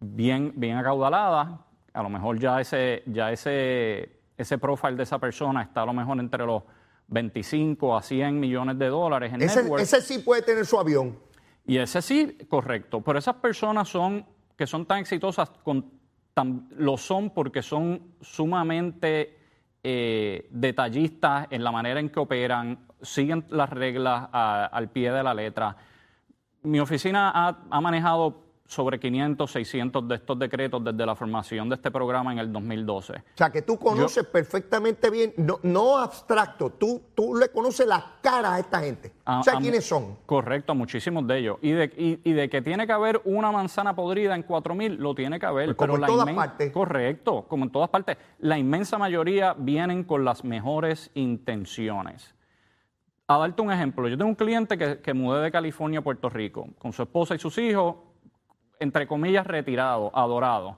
bien, 0.00 0.54
bien 0.56 0.78
acaudaladas, 0.78 1.60
a 1.92 2.02
lo 2.02 2.08
mejor 2.08 2.38
ya 2.38 2.58
ese, 2.58 3.02
ya 3.04 3.30
ese, 3.30 4.18
ese 4.38 4.56
profile 4.56 4.96
de 4.96 5.02
esa 5.02 5.18
persona 5.18 5.60
está 5.62 5.82
a 5.82 5.86
lo 5.86 5.92
mejor 5.92 6.18
entre 6.20 6.46
los 6.46 6.62
25 7.08 7.98
a 7.98 8.00
100 8.00 8.40
millones 8.40 8.78
de 8.78 8.86
dólares 8.86 9.30
en 9.34 9.42
Ese, 9.42 9.62
network. 9.62 9.82
ese 9.82 10.00
sí 10.00 10.20
puede 10.20 10.40
tener 10.40 10.64
su 10.64 10.78
avión. 10.80 11.18
Y 11.66 11.76
ese 11.76 12.00
sí, 12.00 12.38
correcto. 12.48 13.02
Pero 13.02 13.18
esas 13.18 13.34
personas 13.36 13.90
son 13.90 14.24
que 14.56 14.66
son 14.66 14.86
tan 14.86 14.98
exitosas, 14.98 15.50
con, 15.62 15.97
lo 16.44 16.96
son 16.96 17.30
porque 17.30 17.62
son 17.62 18.14
sumamente 18.20 19.38
eh, 19.82 20.48
detallistas 20.50 21.46
en 21.50 21.62
la 21.64 21.72
manera 21.72 22.00
en 22.00 22.10
que 22.10 22.20
operan, 22.20 22.86
siguen 23.00 23.44
las 23.50 23.70
reglas 23.70 24.28
al 24.32 24.90
pie 24.90 25.12
de 25.12 25.22
la 25.22 25.34
letra. 25.34 25.76
Mi 26.62 26.80
oficina 26.80 27.56
ha 27.70 27.80
manejado 27.80 28.47
sobre 28.70 29.00
500, 29.00 29.50
600 29.50 30.06
de 30.06 30.14
estos 30.16 30.38
decretos 30.38 30.84
desde 30.84 31.06
la 31.06 31.14
formación 31.16 31.70
de 31.70 31.76
este 31.76 31.90
programa 31.90 32.32
en 32.32 32.38
el 32.38 32.52
2012. 32.52 33.14
O 33.14 33.16
sea, 33.34 33.50
que 33.50 33.62
tú 33.62 33.78
conoces 33.78 34.26
perfectamente 34.26 35.08
bien, 35.08 35.32
no, 35.38 35.58
no 35.62 35.96
abstracto, 35.96 36.68
tú, 36.68 37.00
tú 37.14 37.34
le 37.34 37.48
conoces 37.48 37.86
las 37.86 38.04
caras 38.20 38.52
a 38.52 38.58
esta 38.58 38.80
gente. 38.80 39.10
A- 39.24 39.40
o 39.40 39.42
sea, 39.42 39.54
a 39.56 39.58
quiénes 39.58 39.86
son. 39.86 40.18
Correcto, 40.26 40.74
muchísimos 40.74 41.26
de 41.26 41.38
ellos. 41.38 41.56
Y 41.62 41.70
de, 41.70 41.84
y, 41.96 42.20
y 42.30 42.32
de 42.34 42.50
que 42.50 42.60
tiene 42.60 42.86
que 42.86 42.92
haber 42.92 43.22
una 43.24 43.50
manzana 43.50 43.96
podrida 43.96 44.34
en 44.34 44.42
4000, 44.42 44.96
lo 44.96 45.14
tiene 45.14 45.40
que 45.40 45.46
haber. 45.46 45.74
Pues 45.74 45.76
como 45.88 45.96
en 45.96 46.04
todas 46.04 46.34
partes. 46.34 46.70
Correcto, 46.70 47.46
como 47.48 47.64
en 47.64 47.70
todas 47.72 47.88
partes. 47.88 48.18
La 48.40 48.58
inmensa 48.58 48.98
mayoría 48.98 49.54
vienen 49.56 50.04
con 50.04 50.26
las 50.26 50.44
mejores 50.44 51.10
intenciones. 51.14 52.34
A 53.28 53.38
darte 53.38 53.60
un 53.62 53.70
ejemplo, 53.72 54.08
yo 54.08 54.16
tengo 54.16 54.28
un 54.30 54.34
cliente 54.34 54.76
que, 54.76 55.00
que 55.00 55.14
mudé 55.14 55.42
de 55.42 55.50
California 55.50 56.00
a 56.00 56.02
Puerto 56.02 56.28
Rico 56.30 56.66
con 56.78 56.92
su 56.92 57.02
esposa 57.02 57.34
y 57.34 57.38
sus 57.38 57.56
hijos, 57.58 57.96
entre 58.80 59.06
comillas, 59.06 59.46
retirado, 59.46 60.10
adorado. 60.14 60.76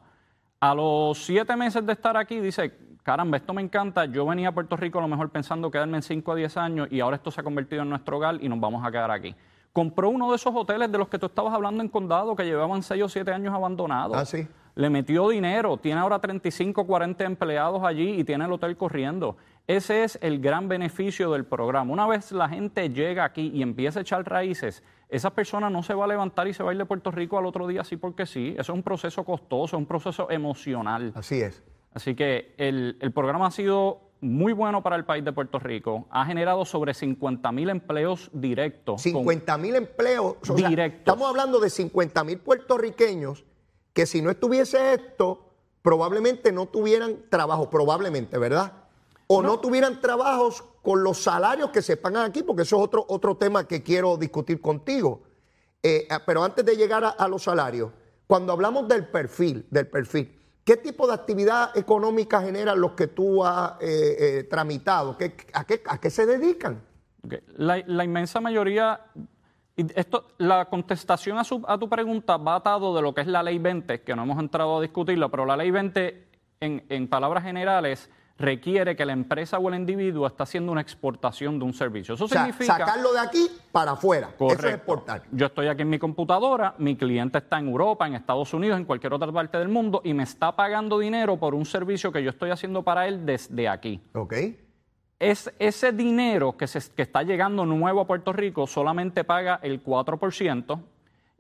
A 0.61 0.75
los 0.75 1.25
siete 1.25 1.57
meses 1.57 1.85
de 1.87 1.93
estar 1.93 2.17
aquí, 2.17 2.41
dice, 2.41 2.73
caramba, 3.03 3.37
esto 3.37 3.55
me 3.55 3.63
encanta, 3.63 4.05
yo 4.05 4.27
venía 4.27 4.49
a 4.49 4.53
Puerto 4.53 4.77
Rico 4.77 4.99
a 4.99 5.03
lo 5.03 5.09
mejor 5.09 5.31
pensando 5.31 5.71
quedarme 5.71 5.99
en 5.99 6.03
5 6.03 6.33
a 6.33 6.35
10 6.35 6.57
años 6.57 6.89
y 6.91 7.01
ahora 7.01 7.17
esto 7.17 7.31
se 7.31 7.41
ha 7.41 7.45
convertido 7.45 7.83
en 7.83 7.91
nuestro 7.91 8.19
hogar 8.19 8.37
y 8.41 8.49
nos 8.49 8.61
vamos 8.61 8.85
a 8.85 8.91
quedar 8.91 9.11
aquí. 9.11 9.35
Compró 9.73 10.11
uno 10.11 10.31
de 10.31 10.37
esos 10.37 10.55
hoteles 10.55 10.91
de 10.91 10.99
los 10.99 11.09
que 11.09 11.19
tú 11.19 11.27
estabas 11.27 11.55
hablando 11.55 11.83
en 11.83 11.89
Condado 11.89 12.35
que 12.35 12.45
llevaban 12.45 12.83
6 12.83 13.03
o 13.03 13.09
7 13.09 13.33
años 13.33 13.55
abandonados. 13.55 14.17
Ah, 14.17 14.25
sí. 14.25 14.47
Le 14.75 14.91
metió 14.91 15.29
dinero, 15.29 15.77
tiene 15.77 16.01
ahora 16.01 16.19
35, 16.19 16.87
40 16.87 17.25
empleados 17.25 17.83
allí 17.83 18.21
y 18.21 18.25
tiene 18.25 18.45
el 18.45 18.53
hotel 18.53 18.77
corriendo. 18.77 19.37
Ese 19.67 20.05
es 20.05 20.19
el 20.23 20.41
gran 20.41 20.69
beneficio 20.69 21.31
del 21.33 21.45
programa. 21.45 21.93
Una 21.93 22.07
vez 22.07 22.33
la 22.33 22.49
gente 22.49 22.91
llega 22.91 23.25
aquí 23.25 23.51
y 23.55 23.63
empieza 23.63 24.01
a 24.01 24.03
echar 24.03 24.29
raíces, 24.29 24.83
esa 25.11 25.31
persona 25.31 25.69
no 25.71 25.83
se 25.83 25.95
va 25.95 26.05
a 26.05 26.09
levantar 26.09 26.49
y 26.49 26.55
se 26.55 26.63
va 26.63 26.71
a 26.71 26.73
ir 26.73 26.79
de 26.79 26.87
Puerto 26.87 27.11
Rico 27.11 27.39
al 27.39 27.47
otro 27.47 27.67
día 27.67 27.83
así 27.83 27.97
porque 27.97 28.27
sí. 28.27 28.51
Eso 28.59 28.73
es 28.73 28.77
un 28.77 28.83
proceso 28.83 29.25
costoso, 29.25 29.77
es 29.77 29.81
un 29.81 29.87
proceso 29.87 30.31
emocional. 30.31 31.13
Así 31.15 31.41
es. 31.41 31.63
Así 31.93 32.15
que 32.15 32.55
el, 32.57 32.97
el 33.01 33.13
programa 33.13 33.47
ha 33.47 33.51
sido 33.51 34.11
muy 34.21 34.53
bueno 34.53 34.83
para 34.83 34.97
el 34.97 35.05
país 35.05 35.25
de 35.25 35.33
Puerto 35.33 35.59
Rico. 35.59 36.07
Ha 36.11 36.25
generado 36.27 36.65
sobre 36.65 36.95
50 36.95 37.51
mil 37.53 37.71
empleos 37.71 38.31
directos. 38.33 39.03
50 39.03 39.59
mil 39.59 39.75
empleos 39.77 40.37
o 40.49 40.57
sea, 40.57 40.69
Directos. 40.69 41.01
estamos 41.01 41.29
hablando 41.29 41.59
de 41.59 41.71
50 41.71 42.25
mil 42.25 42.39
puertorriqueños 42.39 43.45
que 43.93 44.07
si 44.07 44.23
no 44.23 44.31
estuviese 44.31 44.95
esto, 44.95 45.51
probablemente 45.83 46.53
no 46.53 46.67
tuvieran 46.67 47.17
trabajo, 47.29 47.71
probablemente, 47.71 48.39
¿verdad? 48.39 48.80
O 49.33 49.43
no, 49.43 49.61
tuvieran 49.61 50.01
trabajos 50.01 50.65
con 50.83 51.05
los 51.05 51.23
salarios 51.23 51.71
que 51.71 51.83
se 51.83 51.97
pagan 51.97 52.25
aquí, 52.31 52.43
porque 52.43 52.63
eso 52.63 52.77
es 52.79 52.83
otro, 52.83 53.05
otro 53.09 53.37
tema 53.37 53.69
que 53.69 53.81
quiero 53.83 54.17
discutir 54.17 54.61
contigo. 54.61 55.23
Eh, 55.83 56.09
ah, 56.11 56.21
pero 56.27 56.43
antes 56.43 56.65
de 56.65 56.77
llegar 56.77 57.05
a, 57.05 57.11
a 57.11 57.29
los 57.29 57.45
salarios, 57.45 57.93
cuando 58.27 58.53
hablamos 58.53 58.89
del 58.89 59.07
perfil, 59.07 59.67
del 59.71 59.87
perfil, 59.87 60.37
¿qué 60.65 60.77
tipo 60.77 61.07
de 61.07 61.15
actividad 61.15 61.77
económica 61.79 62.41
generan 62.43 62.81
los 62.81 62.93
que 62.93 63.07
tú 63.07 63.45
has 63.45 63.75
eh, 63.81 64.17
eh, 64.41 64.45
tramitado? 64.51 65.17
¿Qué- 65.17 65.37
a, 65.53 65.65
qué, 65.65 65.81
¿A 65.87 65.99
qué 66.01 66.11
se 66.11 66.27
dedican? 66.27 66.83
La, 67.57 67.83
la 67.87 68.03
inmensa 68.05 68.41
mayoría, 68.41 69.01
esto, 69.77 70.27
la 70.39 70.65
contestación 70.69 71.39
a, 71.39 71.45
su- 71.45 71.63
a 71.69 71.79
tu 71.79 71.89
pregunta 71.89 72.37
va 72.37 72.57
atado 72.57 72.97
de 72.97 73.03
lo 73.03 73.15
que 73.15 73.21
es 73.21 73.27
la 73.29 73.43
ley 73.45 73.59
20, 73.59 74.03
que 74.03 74.17
no 74.17 74.25
hemos 74.25 74.41
entrado 74.41 74.79
a 74.79 74.81
discutirlo, 74.83 75.31
pero 75.31 75.47
la 75.47 75.57
ley 75.57 75.71
20, 75.71 76.29
en, 76.61 76.85
en 76.89 77.09
palabras 77.09 77.45
generales, 77.45 78.11
requiere 78.41 78.97
que 78.97 79.05
la 79.05 79.13
empresa 79.13 79.59
o 79.59 79.69
el 79.69 79.75
individuo 79.75 80.27
está 80.27 80.45
haciendo 80.45 80.73
una 80.73 80.81
exportación 80.81 81.59
de 81.59 81.65
un 81.67 81.75
servicio. 81.75 82.15
Eso 82.15 82.25
O 82.25 82.29
sea, 82.29 82.45
significa... 82.47 82.79
sacarlo 82.79 83.13
de 83.13 83.21
aquí 83.21 83.47
para 83.71 83.93
afuera. 83.93 84.29
Eso 84.35 84.47
es 84.49 84.57
Correcto. 84.57 84.77
exportar. 84.77 85.23
Yo 85.31 85.47
estoy 85.47 85.67
aquí 85.69 85.83
en 85.83 85.91
mi 85.91 85.99
computadora, 85.99 86.75
mi 86.79 86.97
cliente 86.97 87.39
está 87.39 87.59
en 87.59 87.69
Europa, 87.69 88.07
en 88.07 88.15
Estados 88.15 88.53
Unidos, 88.55 88.79
en 88.79 88.87
cualquier 88.87 89.13
otra 89.13 89.31
parte 89.31 89.59
del 89.59 89.69
mundo 89.69 90.01
y 90.05 90.15
me 90.15 90.23
está 90.23 90.57
pagando 90.57 90.99
dinero 90.99 91.37
por 91.37 91.55
un 91.55 91.67
servicio 91.67 92.11
que 92.11 92.23
yo 92.23 92.31
estoy 92.31 92.51
haciendo 92.51 92.83
para 92.83 93.07
él 93.07 93.27
desde 93.27 93.69
aquí. 93.69 94.01
¿Ok? 94.15 94.35
Es 95.19 95.53
ese 95.59 95.93
dinero 95.93 96.57
que, 96.57 96.67
se, 96.67 96.81
que 96.95 97.03
está 97.03 97.23
llegando 97.23 97.67
nuevo 97.67 98.01
a 98.01 98.07
Puerto 98.07 98.33
Rico 98.33 98.67
solamente 98.67 99.23
paga 99.23 99.61
el 99.63 99.85
4% 99.85 100.81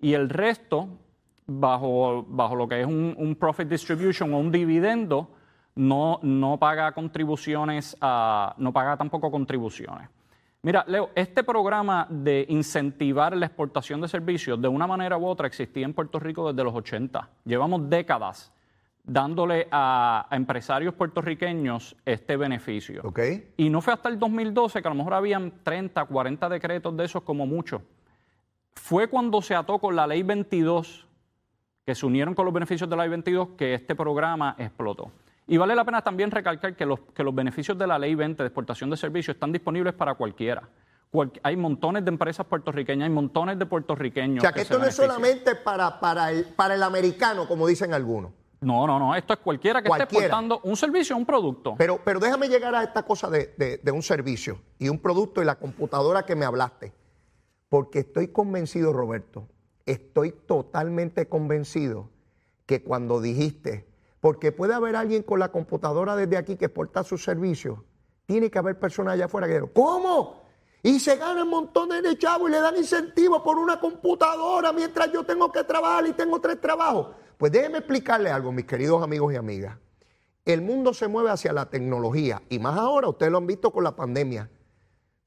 y 0.03 0.13
el 0.13 0.29
resto, 0.29 0.87
bajo, 1.47 2.27
bajo 2.29 2.57
lo 2.57 2.69
que 2.69 2.83
es 2.83 2.87
un, 2.87 3.15
un 3.17 3.35
profit 3.37 3.69
distribution 3.69 4.35
o 4.35 4.39
un 4.39 4.53
dividendo, 4.53 5.31
no, 5.75 6.19
no 6.23 6.59
paga 6.59 6.93
contribuciones, 6.93 7.97
a- 8.01 8.55
no 8.59 8.73
paga 8.73 8.97
tampoco 8.97 9.31
contribuciones. 9.31 10.09
Mira, 10.63 10.85
Leo, 10.87 11.11
este 11.15 11.43
programa 11.43 12.07
de 12.11 12.45
incentivar 12.51 13.35
la 13.35 13.47
exportación 13.47 14.01
de 14.03 14.09
servicios 14.09 14.61
de 14.61 14.69
una 14.69 14.87
manera 14.87 15.17
u 15.17 15.25
otra 15.27 15.47
existía 15.47 15.87
en 15.87 15.95
Puerto 15.95 16.19
Rico 16.19 16.53
desde 16.53 16.65
los 16.65 16.75
80. 16.75 17.29
Llevamos 17.47 17.89
décadas 17.89 18.53
dándole 19.03 19.67
a, 19.71 20.27
a 20.29 20.37
empresarios 20.37 20.93
puertorriqueños 20.95 21.97
este 22.05 22.37
beneficio. 22.37 23.01
Y 23.57 23.71
no 23.71 23.81
fue 23.81 23.95
hasta 23.95 24.11
el 24.11 24.19
2012 24.19 24.83
que 24.83 24.89
a 24.89 24.91
lo 24.91 24.95
mejor 24.97 25.15
habían 25.15 25.51
30, 25.65 26.05
40 26.05 26.49
decretos 26.51 26.95
de 26.95 27.07
esos 27.07 27.23
como 27.23 27.47
mucho. 27.47 27.81
Fue 28.75 29.09
cuando 29.09 29.41
se 29.41 29.55
ató 29.55 29.79
con 29.79 29.97
la 29.97 30.07
ley 30.07 30.23
22, 30.23 31.07
que 31.87 31.95
se 31.95 32.05
unieron 32.05 32.35
con 32.35 32.45
los 32.45 32.53
beneficios 32.53 32.89
de 32.89 32.97
la 32.97 33.05
ley 33.05 33.11
22, 33.11 33.49
que 33.57 33.73
este 33.73 33.95
programa 33.95 34.55
explotó. 34.59 35.11
Y 35.51 35.57
vale 35.57 35.75
la 35.75 35.85
pena 35.85 36.01
también 36.01 36.31
recalcar 36.31 36.77
que 36.77 36.87
los, 36.87 37.01
que 37.13 37.25
los 37.25 37.35
beneficios 37.35 37.77
de 37.77 37.85
la 37.85 37.99
ley 37.99 38.15
20 38.15 38.41
de 38.41 38.47
exportación 38.47 38.89
de 38.89 38.97
servicios 38.97 39.35
están 39.35 39.51
disponibles 39.51 39.95
para 39.95 40.15
cualquiera. 40.15 40.69
Cual- 41.11 41.33
hay 41.43 41.57
montones 41.57 42.05
de 42.05 42.11
empresas 42.11 42.47
puertorriqueñas, 42.47 43.09
hay 43.09 43.13
montones 43.13 43.59
de 43.59 43.67
puertorriqueños. 43.67 44.39
O 44.39 44.41
sea, 44.43 44.53
que 44.53 44.61
esto 44.61 44.79
no 44.79 44.85
es 44.85 44.95
solamente 44.95 45.57
para, 45.57 45.99
para, 45.99 46.31
el, 46.31 46.45
para 46.45 46.77
el 46.77 46.83
americano, 46.85 47.49
como 47.49 47.67
dicen 47.67 47.93
algunos. 47.93 48.31
No, 48.61 48.87
no, 48.87 49.01
no. 49.01 49.17
Esto 49.17 49.33
es 49.33 49.41
cualquiera 49.41 49.83
que 49.83 49.89
esté 49.89 50.05
exportando 50.05 50.61
un 50.63 50.77
servicio 50.77 51.17
o 51.17 51.19
un 51.19 51.27
producto. 51.27 51.75
Pero, 51.77 51.99
pero 52.05 52.21
déjame 52.21 52.49
llegar 52.49 52.73
a 52.77 52.85
esta 52.85 53.03
cosa 53.03 53.29
de, 53.29 53.53
de- 53.59 53.79
de 53.79 53.91
un 53.91 54.03
servicio 54.05 54.61
y 54.79 54.89
un 54.89 55.01
producto 55.01 55.43
y 55.43 55.45
la 55.47 55.57
computadora 55.57 56.23
que 56.25 56.37
me 56.37 56.45
hablaste. 56.45 56.93
Porque 57.69 57.99
estoy 57.99 58.29
convencido, 58.29 58.93
Roberto, 58.93 59.49
estoy 59.85 60.31
totalmente 60.31 61.27
convencido 61.29 62.09
que 62.67 62.85
cuando 62.85 63.21
dijiste, 63.21 63.90
porque 64.21 64.53
puede 64.53 64.75
haber 64.75 64.97
alguien 64.97 65.23
con 65.23 65.39
la 65.39 65.51
computadora 65.51 66.15
desde 66.15 66.37
aquí 66.37 66.57
que 66.57 66.67
exporta 66.67 67.03
sus 67.03 67.25
servicios, 67.25 67.79
tiene 68.27 68.51
que 68.51 68.59
haber 68.59 68.79
personas 68.79 69.15
allá 69.15 69.25
afuera 69.25 69.47
que 69.47 69.55
digan, 69.55 69.71
¿cómo? 69.75 70.43
Y 70.83 70.99
se 71.01 71.17
ganan 71.17 71.49
montones 71.49 72.03
de 72.03 72.17
chavos 72.17 72.49
y 72.49 72.53
le 72.53 72.61
dan 72.61 72.77
incentivos 72.77 73.43
por 73.43 73.59
una 73.59 73.81
computadora 73.81 74.73
mientras 74.73 75.13
yo 75.13 75.25
tengo 75.25 75.51
que 75.51 75.65
trabajar 75.65 76.07
y 76.07 76.13
tengo 76.13 76.41
tres 76.41 76.61
trabajos. 76.61 77.09
Pues 77.37 77.53
déjeme 77.53 77.79
explicarle 77.79 78.31
algo, 78.31 78.53
mis 78.53 78.67
queridos 78.67 79.03
amigos 79.03 79.33
y 79.33 79.37
amigas. 79.37 79.77
El 80.45 80.63
mundo 80.63 80.95
se 80.95 81.09
mueve 81.09 81.31
hacia 81.31 81.53
la 81.53 81.69
tecnología 81.69 82.43
y 82.49 82.59
más 82.59 82.79
ahora, 82.79 83.09
ustedes 83.09 83.33
lo 83.33 83.39
han 83.39 83.47
visto 83.47 83.71
con 83.71 83.85
la 83.85 83.95
pandemia. 83.95 84.51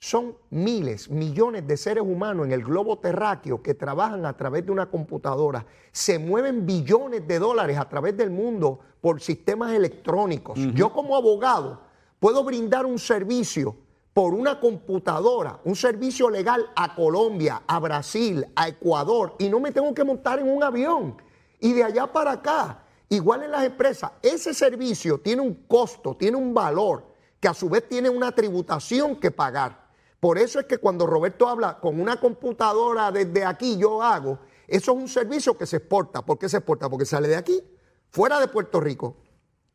Son 0.04 0.36
miles, 0.50 1.10
millones 1.10 1.66
de 1.66 1.78
seres 1.78 2.04
humanos 2.04 2.48
en 2.48 2.52
el 2.52 2.62
globo 2.62 3.00
terráqueo 3.00 3.64
que 3.64 3.74
trabajan 3.74 4.26
a 4.26 4.36
través 4.36 4.66
de 4.66 4.74
una 4.74 4.90
computadora. 4.90 5.66
Se 5.94 6.20
mueven 6.20 6.66
billones 6.66 7.26
de 7.26 7.40
dólares 7.40 7.78
a 7.78 7.88
través 7.88 8.18
del 8.18 8.30
mundo 8.30 8.82
por 9.00 9.22
sistemas 9.22 9.72
electrónicos. 9.72 10.60
Yo 10.76 10.92
como 10.92 11.16
abogado 11.16 11.80
puedo 12.20 12.44
brindar 12.44 12.86
un 12.86 13.00
servicio 13.00 13.78
por 14.14 14.34
una 14.34 14.60
computadora, 14.60 15.62
un 15.64 15.78
servicio 15.78 16.30
legal 16.30 16.70
a 16.76 16.96
Colombia, 16.96 17.64
a 17.66 17.80
Brasil, 17.80 18.46
a 18.58 18.68
Ecuador, 18.68 19.36
y 19.40 19.48
no 19.48 19.62
me 19.62 19.72
tengo 19.72 19.94
que 19.94 20.04
montar 20.04 20.38
en 20.40 20.50
un 20.50 20.64
avión. 20.64 21.16
Y 21.62 21.72
de 21.72 21.82
allá 21.82 22.12
para 22.12 22.34
acá, 22.34 22.84
igual 23.08 23.44
en 23.44 23.52
las 23.52 23.64
empresas, 23.64 24.12
ese 24.22 24.54
servicio 24.54 25.22
tiene 25.22 25.42
un 25.42 25.54
costo, 25.66 26.14
tiene 26.18 26.36
un 26.36 26.54
valor, 26.54 27.06
que 27.40 27.48
a 27.48 27.54
su 27.54 27.70
vez 27.70 27.88
tiene 27.88 28.10
una 28.10 28.34
tributación 28.34 29.16
que 29.16 29.32
pagar. 29.32 29.83
Por 30.24 30.38
eso 30.38 30.62
es 30.62 30.68
que 30.68 30.78
cuando 30.78 31.06
Roberto 31.06 31.50
habla 31.50 31.82
con 31.82 32.00
una 32.00 32.18
computadora 32.18 33.12
desde 33.12 33.44
aquí, 33.44 33.78
yo 33.78 34.02
hago, 34.02 34.40
eso 34.70 34.94
es 34.94 34.98
un 34.98 35.10
servicio 35.10 35.58
que 35.58 35.66
se 35.66 35.76
exporta. 35.76 36.22
¿Por 36.22 36.40
qué 36.40 36.48
se 36.48 36.56
exporta? 36.56 36.90
Porque 36.90 37.04
sale 37.04 37.28
de 37.28 37.36
aquí, 37.36 37.62
fuera 38.10 38.40
de 38.40 38.48
Puerto 38.48 38.80
Rico. 38.80 39.18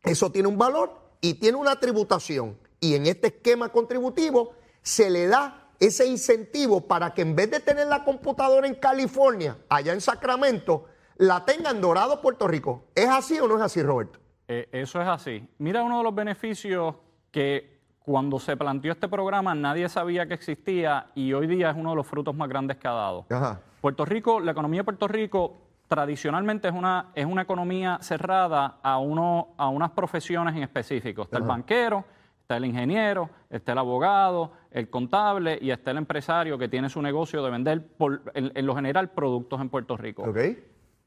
Eso 0.03 0.33
tiene 0.33 0.49
un 0.49 0.57
valor 0.57 0.91
y 1.21 1.35
tiene 1.35 1.59
una 1.59 1.79
tributación. 1.79 2.57
Y 2.81 2.95
en 2.95 3.05
este 3.05 3.27
esquema 3.27 3.69
contributivo 3.69 4.55
se 4.81 5.11
le 5.11 5.27
da 5.27 5.69
ese 5.81 6.07
incentivo 6.07 6.81
para 6.81 7.13
que 7.13 7.21
en 7.21 7.37
vez 7.37 7.51
de 7.51 7.61
tener 7.61 7.87
la 7.87 8.03
computadora 8.03 8.67
en 8.67 8.77
California, 8.77 9.59
allá 9.69 9.93
en 9.93 10.01
Sacramento, 10.01 10.87
la 11.19 11.45
tenga 11.45 11.73
en 11.73 11.83
Dorado, 11.83 12.23
Puerto 12.23 12.49
Rico. 12.49 12.85
¿Es 12.95 13.11
así 13.11 13.39
o 13.39 13.47
no 13.47 13.57
es 13.57 13.63
así, 13.63 13.83
Roberto? 13.83 14.19
Eh, 14.49 14.67
eso 14.73 14.99
es 14.99 15.09
así. 15.09 15.47
Mira 15.59 15.83
uno 15.83 15.99
de 15.99 16.05
los 16.05 16.15
beneficios 16.15 16.95
que 17.31 17.78
cuando 18.09 18.39
se 18.39 18.57
planteó 18.57 18.93
este 18.93 19.07
programa 19.07 19.55
nadie 19.55 19.87
sabía 19.91 20.27
que 20.27 20.33
existía 20.33 21.09
y 21.15 21.35
hoy 21.35 21.47
día 21.47 21.69
es 21.69 21.77
uno 21.77 21.91
de 21.91 21.97
los 21.97 22.07
frutos 22.07 22.35
más 22.35 22.49
grandes 22.49 22.79
que 22.79 22.89
ha 22.89 22.93
dado. 22.93 23.27
Ajá. 23.31 23.61
Puerto 23.83 24.07
Rico, 24.07 24.41
la 24.41 24.53
economía 24.53 24.81
de 24.81 24.85
Puerto 24.85 25.07
Rico 25.09 25.59
tradicionalmente 25.89 26.69
es 26.69 26.75
una, 26.75 27.09
es 27.15 27.27
una 27.27 27.43
economía 27.43 27.99
cerrada 28.01 28.79
a, 28.83 28.97
uno, 28.99 29.49
a 29.59 29.69
unas 29.69 29.91
profesiones 29.91 30.57
en 30.57 30.63
específico. 30.63 31.23
Está 31.23 31.37
el 31.37 31.45
banquero, 31.45 32.03
está 32.41 32.57
el 32.57 32.65
ingeniero, 32.65 33.29
está 33.51 33.73
el 33.73 33.79
abogado, 33.79 34.53
el 34.71 34.89
contable 34.89 35.59
y 35.61 35.71
está 35.71 35.91
el 35.91 35.99
empresario 35.99 36.57
que 36.57 36.67
tiene 36.69 36.89
su 36.89 37.03
negocio 37.03 37.43
de 37.43 37.51
vender, 37.51 37.87
por- 37.89 38.23
en, 38.33 38.51
en 38.55 38.65
lo 38.67 38.75
general, 38.75 39.11
productos 39.11 39.61
en 39.61 39.69
Puerto 39.69 39.99
Rico. 39.99 40.23
¿Ok? 40.23 40.39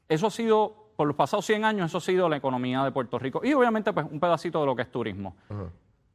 Eso 0.08 0.28
ha 0.28 0.30
sido, 0.30 0.92
por 0.96 1.08
los 1.08 1.16
pasados 1.16 1.44
100 1.46 1.64
años, 1.64 1.86
eso 1.90 1.98
ha 1.98 2.00
sido 2.00 2.28
la 2.28 2.36
economía 2.36 2.84
de 2.84 2.92
Puerto 2.92 3.18
Rico. 3.18 3.40
Y 3.44 3.52
obviamente, 3.54 3.92
pues, 3.92 4.06
un 4.08 4.20
pedacito 4.20 4.60
de 4.60 4.66
lo 4.66 4.76
que 4.76 4.82
es 4.82 4.90
turismo. 4.92 5.34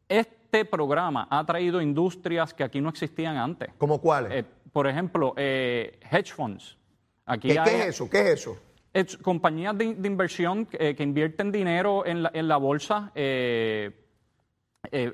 Este 0.09 0.36
programa 0.69 1.27
ha 1.29 1.45
traído 1.45 1.81
industrias 1.81 2.53
que 2.53 2.63
aquí 2.63 2.81
no 2.81 2.89
existían 2.89 3.37
antes. 3.37 3.69
¿Cómo 3.77 3.99
cuáles? 4.01 4.31
Eh, 4.33 4.45
por 4.71 4.87
ejemplo, 4.87 5.33
eh, 5.37 5.99
hedge 6.11 6.33
funds. 6.33 6.77
Aquí 7.25 7.49
¿Qué, 7.49 7.59
hay- 7.59 7.65
qué 7.69 7.79
es 7.81 7.85
eso? 7.87 8.09
¿Qué 8.09 8.19
es 8.21 8.27
eso? 8.41 8.57
es 8.93 9.15
compañías 9.17 9.77
de, 9.77 9.93
de 9.93 10.07
inversión 10.07 10.67
eh, 10.71 10.95
que 10.95 11.03
invierten 11.03 11.51
dinero 11.51 12.03
en 12.05 12.23
la, 12.23 12.31
en 12.33 12.47
la 12.47 12.57
bolsa 12.57 13.11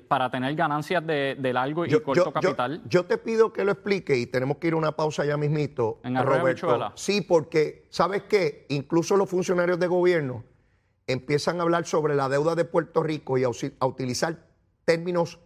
para 0.07 0.29
tener 0.29 0.55
ganancias 0.55 1.05
de, 1.05 1.35
de 1.39 1.51
largo 1.53 1.85
y 1.85 1.89
corto 2.01 2.31
capital. 2.31 2.81
yo 2.87 3.05
te 3.05 3.17
pido 3.17 3.51
que 3.51 3.65
lo 3.65 3.71
explique 3.71 4.15
y 4.15 4.27
tenemos 4.27 4.57
que 4.57 4.67
ir 4.67 4.73
a 4.73 4.77
una 4.77 4.91
pausa 4.91 5.25
ya 5.25 5.35
mismito, 5.35 5.99
En 6.03 6.15
Roberto. 6.15 6.67
Habichuela. 6.67 6.91
Sí, 6.95 7.21
porque, 7.21 7.87
¿sabes 7.89 8.23
qué? 8.23 8.67
Incluso 8.69 9.17
los 9.17 9.27
funcionarios 9.29 9.79
de 9.79 9.87
gobierno 9.87 10.43
empiezan 11.07 11.59
a 11.59 11.63
hablar 11.63 11.85
sobre 11.85 12.13
la 12.15 12.29
deuda 12.29 12.53
de 12.55 12.65
Puerto 12.65 13.01
Rico 13.01 13.37
y 13.39 13.43
a, 13.43 13.47
a 13.79 13.85
utilizar 13.87 14.37
términos 14.85 15.39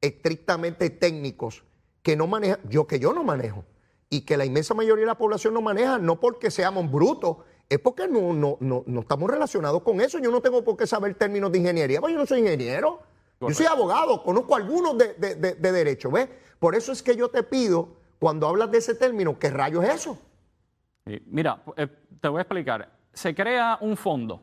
estrictamente 0.00 0.90
técnicos 0.90 1.64
que 2.02 2.16
no 2.16 2.26
maneja, 2.26 2.58
yo 2.68 2.86
que 2.86 2.98
yo 2.98 3.12
no 3.12 3.24
manejo 3.24 3.64
y 4.10 4.22
que 4.22 4.36
la 4.36 4.44
inmensa 4.44 4.74
mayoría 4.74 5.02
de 5.02 5.06
la 5.06 5.16
población 5.16 5.54
no 5.54 5.62
maneja, 5.62 5.98
no 5.98 6.20
porque 6.20 6.50
seamos 6.50 6.90
brutos, 6.90 7.38
es 7.68 7.78
porque 7.78 8.06
no, 8.06 8.34
no, 8.34 8.58
no, 8.60 8.84
no 8.86 9.00
estamos 9.00 9.30
relacionados 9.30 9.82
con 9.82 10.02
eso. 10.02 10.18
Yo 10.18 10.30
no 10.30 10.42
tengo 10.42 10.62
por 10.62 10.76
qué 10.76 10.86
saber 10.86 11.14
términos 11.14 11.50
de 11.50 11.58
ingeniería, 11.58 12.00
porque 12.00 12.12
yo 12.12 12.18
no 12.18 12.26
soy 12.26 12.40
ingeniero. 12.40 13.00
Yo 13.40 13.54
soy 13.54 13.66
abogado, 13.66 14.22
conozco 14.22 14.54
algunos 14.54 14.96
de, 14.98 15.14
de, 15.14 15.72
derecho, 15.72 16.10
¿ves? 16.10 16.28
Por 16.58 16.74
eso 16.76 16.92
es 16.92 17.02
que 17.02 17.16
yo 17.16 17.28
te 17.28 17.42
pido, 17.42 17.96
cuando 18.20 18.46
hablas 18.46 18.70
de 18.70 18.78
ese 18.78 18.94
término, 18.94 19.38
¿qué 19.38 19.50
rayo 19.50 19.82
es 19.82 19.94
eso? 19.94 20.18
Mira, 21.26 21.62
eh, 21.76 21.88
te 22.20 22.28
voy 22.28 22.38
a 22.38 22.42
explicar. 22.42 22.88
Se 23.12 23.34
crea 23.34 23.78
un 23.80 23.96
fondo, 23.96 24.42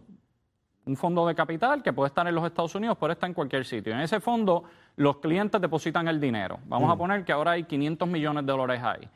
un 0.89 0.97
fondo 0.97 1.27
de 1.27 1.35
capital 1.35 1.83
que 1.83 1.93
puede 1.93 2.07
estar 2.07 2.27
en 2.27 2.33
los 2.33 2.43
Estados 2.43 2.73
Unidos, 2.73 2.97
puede 2.97 3.13
estar 3.13 3.29
en 3.29 3.35
cualquier 3.35 3.63
sitio. 3.63 3.93
En 3.93 3.99
ese 3.99 4.19
fondo 4.19 4.63
los 4.95 5.17
clientes 5.17 5.61
depositan 5.61 6.07
el 6.07 6.19
dinero. 6.19 6.59
Vamos 6.65 6.91
a 6.91 6.95
mm. 6.95 6.97
poner 6.97 7.23
que 7.23 7.31
ahora 7.31 7.51
hay 7.51 7.63
500 7.63 8.07
millones 8.07 8.45
de 8.45 8.51
dólares 8.51 8.81
ahí. 8.83 9.07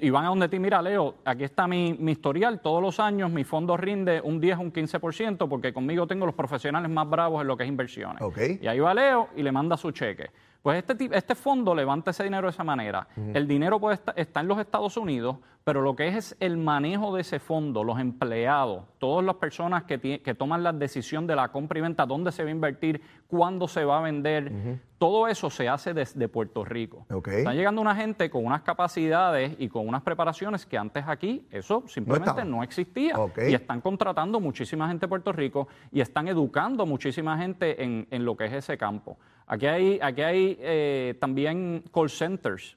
Y, 0.00 0.10
van 0.10 0.24
a 0.24 0.28
donde 0.28 0.48
ti, 0.48 0.58
mira, 0.58 0.80
Leo, 0.80 1.16
aquí 1.24 1.44
está 1.44 1.68
mi, 1.68 1.90
historial, 2.10 2.60
todos 2.60 2.82
los 2.82 2.98
años 2.98 3.30
mi 3.30 3.44
fondo 3.44 3.76
rinde 3.76 4.20
un 4.22 4.40
10, 4.40 4.58
un 4.58 4.72
15%, 4.72 5.46
porque 5.46 5.72
conmigo 5.72 6.06
tengo 6.06 6.24
los 6.24 6.34
profesionales 6.34 6.90
más 6.90 7.08
bravos 7.08 7.42
en 7.42 7.48
lo 7.48 7.56
que 7.56 7.64
es 7.64 7.68
inversiones. 7.68 8.22
Y 8.60 8.66
ahí 8.66 8.80
va 8.80 8.94
Leo 8.94 9.28
y 9.36 9.42
le 9.42 9.52
manda 9.52 9.76
su 9.76 9.90
cheque. 9.92 10.30
Pues 10.62 10.84
este, 10.86 11.08
este 11.12 11.34
fondo 11.34 11.74
levanta 11.74 12.10
ese 12.10 12.24
dinero 12.24 12.46
de 12.46 12.50
esa 12.50 12.64
manera. 12.64 13.08
El 13.32 13.48
dinero 13.48 13.80
puede 13.80 13.94
estar, 13.94 14.14
está 14.18 14.40
en 14.40 14.48
los 14.48 14.58
Estados 14.58 14.96
Unidos, 14.96 15.36
pero 15.64 15.82
lo 15.82 15.94
que 15.94 16.08
es, 16.08 16.36
el 16.40 16.56
manejo 16.56 17.14
de 17.14 17.22
ese 17.22 17.38
fondo, 17.38 17.84
los 17.84 17.98
empleados, 17.98 18.84
todas 18.98 19.24
las 19.24 19.36
personas 19.36 19.84
que, 19.84 20.20
que 20.22 20.34
toman 20.34 20.62
la 20.62 20.72
decisión 20.72 21.26
de 21.26 21.36
la 21.36 21.48
compra 21.48 21.78
y 21.78 21.82
venta, 21.82 22.06
dónde 22.06 22.32
se 22.32 22.42
va 22.42 22.48
a 22.48 22.52
invertir, 22.52 23.00
cuándo 23.26 23.68
se 23.68 23.84
va 23.84 23.98
a 23.98 24.02
vender, 24.02 24.80
todo 24.98 25.28
eso 25.28 25.48
se 25.48 25.68
hace 25.68 25.94
desde 25.94 26.28
Puerto 26.28 26.64
Rico. 26.64 27.06
Están 27.26 27.56
llegando 27.56 27.80
una 27.80 27.94
gente 27.94 28.28
con 28.28 28.44
unas 28.44 28.62
capacidades 28.62 29.54
y 29.58 29.68
con 29.68 29.86
unas 29.86 30.02
preparaciones 30.02 30.66
que 30.66 30.76
antes 30.76 31.04
aquí 31.06 31.46
eso 31.50 31.84
simplemente 31.86 32.44
no, 32.44 32.62
existía. 32.62 33.14
Y 33.48 33.54
están 33.54 33.80
contratando 33.80 34.40
muchísima 34.40 34.88
gente 34.88 35.06
de 35.06 35.08
Puerto 35.08 35.32
Rico 35.32 35.68
y 35.92 36.00
están 36.00 36.28
educando 36.28 36.84
muchísima 36.84 37.38
gente 37.38 37.82
en, 37.82 38.06
en 38.10 38.24
lo 38.24 38.36
que 38.36 38.46
es 38.46 38.52
ese 38.52 38.76
campo. 38.76 39.18
Aquí 39.50 39.66
hay, 39.66 39.98
aquí 40.00 40.22
hay 40.22 40.56
eh, 40.60 41.16
también 41.20 41.82
call 41.92 42.08
centers 42.08 42.76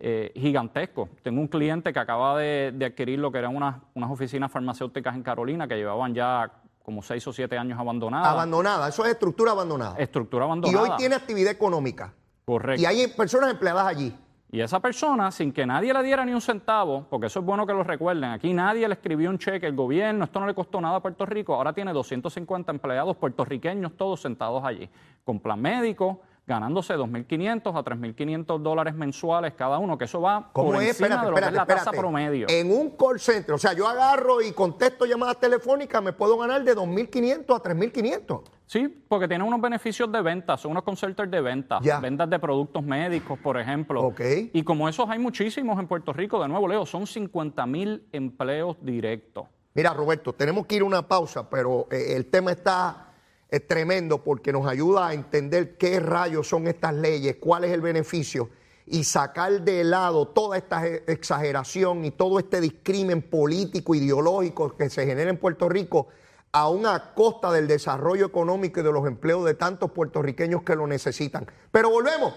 eh, 0.00 0.32
gigantescos. 0.34 1.10
Tengo 1.22 1.38
un 1.38 1.48
cliente 1.48 1.92
que 1.92 1.98
acaba 1.98 2.38
de, 2.38 2.74
adquirir 2.82 3.18
lo 3.18 3.30
que 3.30 3.36
eran 3.36 3.54
unas, 3.54 3.76
unas 3.92 4.10
oficinas 4.10 4.50
farmacéuticas 4.50 5.14
en 5.14 5.22
Carolina 5.22 5.68
que 5.68 5.76
llevaban 5.76 6.14
ya 6.14 6.50
como 6.82 7.02
seis 7.02 7.26
o 7.26 7.32
siete 7.32 7.58
años 7.58 7.78
abandonadas. 7.78 8.26
Abandonada, 8.26 8.88
eso 8.88 9.04
es 9.04 9.10
estructura 9.10 9.52
abandonada. 9.52 9.96
Estructura 9.98 10.46
abandonada. 10.46 10.86
Y 10.86 10.90
hoy 10.90 10.96
tiene 10.96 11.14
actividad 11.14 11.52
económica. 11.52 12.14
Correcto. 12.46 12.80
Y 12.80 12.86
hay 12.86 13.06
personas 13.08 13.50
empleadas 13.50 13.86
allí. 13.86 14.16
Y 14.54 14.60
esa 14.60 14.78
persona, 14.78 15.32
sin 15.32 15.50
que 15.50 15.66
nadie 15.66 15.92
le 15.92 16.00
diera 16.04 16.24
ni 16.24 16.32
un 16.32 16.40
centavo, 16.40 17.08
porque 17.10 17.26
eso 17.26 17.40
es 17.40 17.44
bueno 17.44 17.66
que 17.66 17.72
lo 17.72 17.82
recuerden, 17.82 18.30
aquí 18.30 18.54
nadie 18.54 18.86
le 18.86 18.94
escribió 18.94 19.28
un 19.28 19.36
cheque, 19.36 19.66
el 19.66 19.74
gobierno, 19.74 20.26
esto 20.26 20.38
no 20.38 20.46
le 20.46 20.54
costó 20.54 20.80
nada 20.80 20.98
a 20.98 21.00
Puerto 21.00 21.26
Rico, 21.26 21.56
ahora 21.56 21.72
tiene 21.72 21.92
250 21.92 22.70
empleados 22.70 23.16
puertorriqueños 23.16 23.96
todos 23.96 24.20
sentados 24.20 24.62
allí, 24.64 24.88
con 25.24 25.40
plan 25.40 25.60
médico, 25.60 26.20
ganándose 26.46 26.94
2.500 26.94 27.78
a 27.78 27.84
3.500 27.84 28.58
dólares 28.60 28.94
mensuales 28.94 29.54
cada 29.54 29.78
uno, 29.78 29.96
que 29.96 30.04
eso 30.04 30.20
va 30.20 30.52
por 30.52 30.82
encima 30.82 31.24
de 31.24 31.30
lo 31.30 31.36
que 31.36 31.44
es 31.44 31.52
la 31.52 31.66
tasa 31.66 31.90
promedio. 31.90 32.46
En 32.48 32.70
un 32.70 32.90
call 32.90 33.18
center, 33.18 33.54
o 33.54 33.58
sea, 33.58 33.72
yo 33.72 33.88
agarro 33.88 34.42
y 34.42 34.52
contesto 34.52 35.06
llamadas 35.06 35.40
telefónicas, 35.40 36.02
me 36.02 36.12
puedo 36.12 36.36
ganar 36.36 36.62
de 36.62 36.76
2.500 36.76 37.56
a 37.56 37.62
3.500. 37.62 38.42
Sí, 38.66 38.88
porque 39.08 39.28
tiene 39.28 39.44
unos 39.44 39.60
beneficios 39.60 40.10
de 40.10 40.22
venta, 40.22 40.56
son 40.56 40.72
unos 40.72 40.84
consultores 40.84 41.30
de 41.30 41.40
venta, 41.40 41.78
ventas 42.00 42.28
de 42.30 42.38
productos 42.38 42.82
médicos, 42.82 43.38
por 43.38 43.58
ejemplo. 43.58 44.14
Y 44.52 44.62
como 44.62 44.88
esos 44.88 45.08
hay 45.08 45.18
muchísimos 45.18 45.78
en 45.78 45.86
Puerto 45.86 46.12
Rico, 46.12 46.40
de 46.40 46.48
nuevo, 46.48 46.66
Leo, 46.66 46.86
son 46.86 47.02
50.000 47.02 48.02
empleos 48.12 48.76
directos. 48.80 49.46
Mira, 49.74 49.92
Roberto, 49.92 50.32
tenemos 50.32 50.66
que 50.66 50.76
ir 50.76 50.82
a 50.82 50.84
una 50.84 51.06
pausa, 51.06 51.50
pero 51.50 51.88
eh, 51.90 52.14
el 52.14 52.26
tema 52.26 52.52
está 52.52 53.13
es 53.54 53.66
tremendo 53.66 54.22
porque 54.24 54.52
nos 54.52 54.66
ayuda 54.66 55.08
a 55.08 55.14
entender 55.14 55.76
qué 55.76 56.00
rayos 56.00 56.48
son 56.48 56.66
estas 56.66 56.94
leyes, 56.94 57.36
cuál 57.36 57.64
es 57.64 57.72
el 57.72 57.80
beneficio 57.80 58.50
y 58.86 59.04
sacar 59.04 59.62
de 59.62 59.84
lado 59.84 60.28
toda 60.28 60.58
esta 60.58 60.86
exageración 60.86 62.04
y 62.04 62.10
todo 62.10 62.38
este 62.38 62.60
discrimen 62.60 63.22
político, 63.22 63.94
ideológico 63.94 64.76
que 64.76 64.90
se 64.90 65.06
genera 65.06 65.30
en 65.30 65.38
Puerto 65.38 65.68
Rico, 65.68 66.08
aún 66.52 66.86
a 66.86 67.14
costa 67.14 67.50
del 67.52 67.66
desarrollo 67.66 68.26
económico 68.26 68.80
y 68.80 68.82
de 68.82 68.92
los 68.92 69.06
empleos 69.06 69.44
de 69.44 69.54
tantos 69.54 69.90
puertorriqueños 69.92 70.62
que 70.62 70.76
lo 70.76 70.86
necesitan. 70.86 71.46
Pero 71.70 71.90
volvemos, 71.90 72.34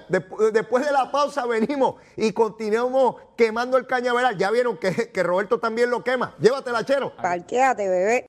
después 0.54 0.86
de 0.86 0.92
la 0.92 1.12
pausa 1.12 1.46
venimos 1.46 1.96
y 2.16 2.32
continuamos 2.32 3.16
quemando 3.36 3.78
el 3.78 3.86
cañaveral. 3.86 4.38
Ya 4.38 4.50
vieron 4.52 4.78
que, 4.78 5.12
que 5.12 5.24
Roberto 5.24 5.60
también 5.60 5.90
lo 5.90 6.04
quema. 6.04 6.36
Llévatela, 6.40 6.84
chero. 6.86 7.14
Parquéate, 7.22 7.90
bebé. 7.90 8.28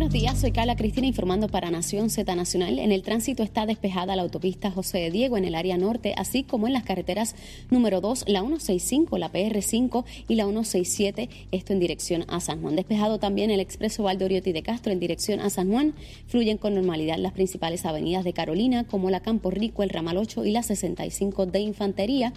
Buenos 0.00 0.14
días, 0.14 0.40
soy 0.40 0.50
Carla 0.50 0.76
Cristina 0.76 1.06
informando 1.06 1.46
para 1.48 1.70
Nación 1.70 2.08
Z 2.08 2.34
Nacional. 2.34 2.78
En 2.78 2.90
el 2.90 3.02
tránsito 3.02 3.42
está 3.42 3.66
despejada 3.66 4.16
la 4.16 4.22
autopista 4.22 4.70
José 4.70 4.96
de 4.96 5.10
Diego 5.10 5.36
en 5.36 5.44
el 5.44 5.54
área 5.54 5.76
norte, 5.76 6.14
así 6.16 6.42
como 6.42 6.66
en 6.66 6.72
las 6.72 6.84
carreteras 6.84 7.34
número 7.68 8.00
2, 8.00 8.24
la 8.26 8.40
165, 8.40 9.18
la 9.18 9.30
PR5 9.30 10.04
y 10.26 10.36
la 10.36 10.44
167, 10.44 11.28
esto 11.52 11.74
en 11.74 11.80
dirección 11.80 12.24
a 12.28 12.40
San 12.40 12.62
Juan. 12.62 12.76
Despejado 12.76 13.18
también 13.18 13.50
el 13.50 13.60
expreso 13.60 14.04
Valdoriotti 14.04 14.52
de 14.52 14.62
Castro 14.62 14.90
en 14.90 15.00
dirección 15.00 15.38
a 15.38 15.50
San 15.50 15.70
Juan. 15.70 15.92
Fluyen 16.28 16.56
con 16.56 16.74
normalidad 16.74 17.18
las 17.18 17.34
principales 17.34 17.84
avenidas 17.84 18.24
de 18.24 18.32
Carolina, 18.32 18.84
como 18.84 19.10
la 19.10 19.20
Campo 19.20 19.50
Rico, 19.50 19.82
el 19.82 19.90
Ramal 19.90 20.16
8 20.16 20.46
y 20.46 20.52
la 20.52 20.62
65 20.62 21.44
de 21.44 21.60
Infantería 21.60 22.32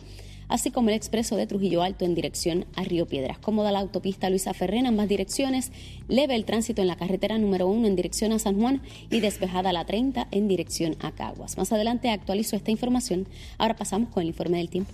así 0.54 0.70
como 0.70 0.90
el 0.90 0.96
expreso 0.96 1.36
de 1.36 1.48
Trujillo 1.48 1.82
Alto 1.82 2.06
en 2.06 2.14
dirección 2.14 2.68
a 2.76 2.84
Río 2.84 3.08
Piedras. 3.08 3.40
Cómoda 3.40 3.72
la 3.72 3.80
autopista 3.80 4.30
Luisa 4.30 4.54
Ferrer 4.54 4.82
en 4.82 4.86
ambas 4.86 5.10
direcciones, 5.10 5.72
leve 6.08 6.36
el 6.36 6.46
tránsito 6.46 6.84
en 6.84 6.88
la 6.88 6.96
carretera 6.96 7.40
número 7.40 7.66
1 7.68 7.88
en 7.88 7.96
dirección 7.96 8.32
a 8.34 8.38
San 8.38 8.60
Juan 8.60 8.84
y 9.10 9.20
despejada 9.20 9.74
la 9.74 9.86
30 9.86 10.28
en 10.30 10.48
dirección 10.48 10.96
a 11.00 11.12
Caguas. 11.12 11.58
Más 11.58 11.74
adelante 11.74 12.12
actualizo 12.12 12.56
esta 12.56 12.70
información. 12.70 13.28
Ahora 13.58 13.76
pasamos 13.76 14.10
con 14.10 14.22
el 14.22 14.28
informe 14.28 14.60
del 14.60 14.70
tiempo. 14.70 14.94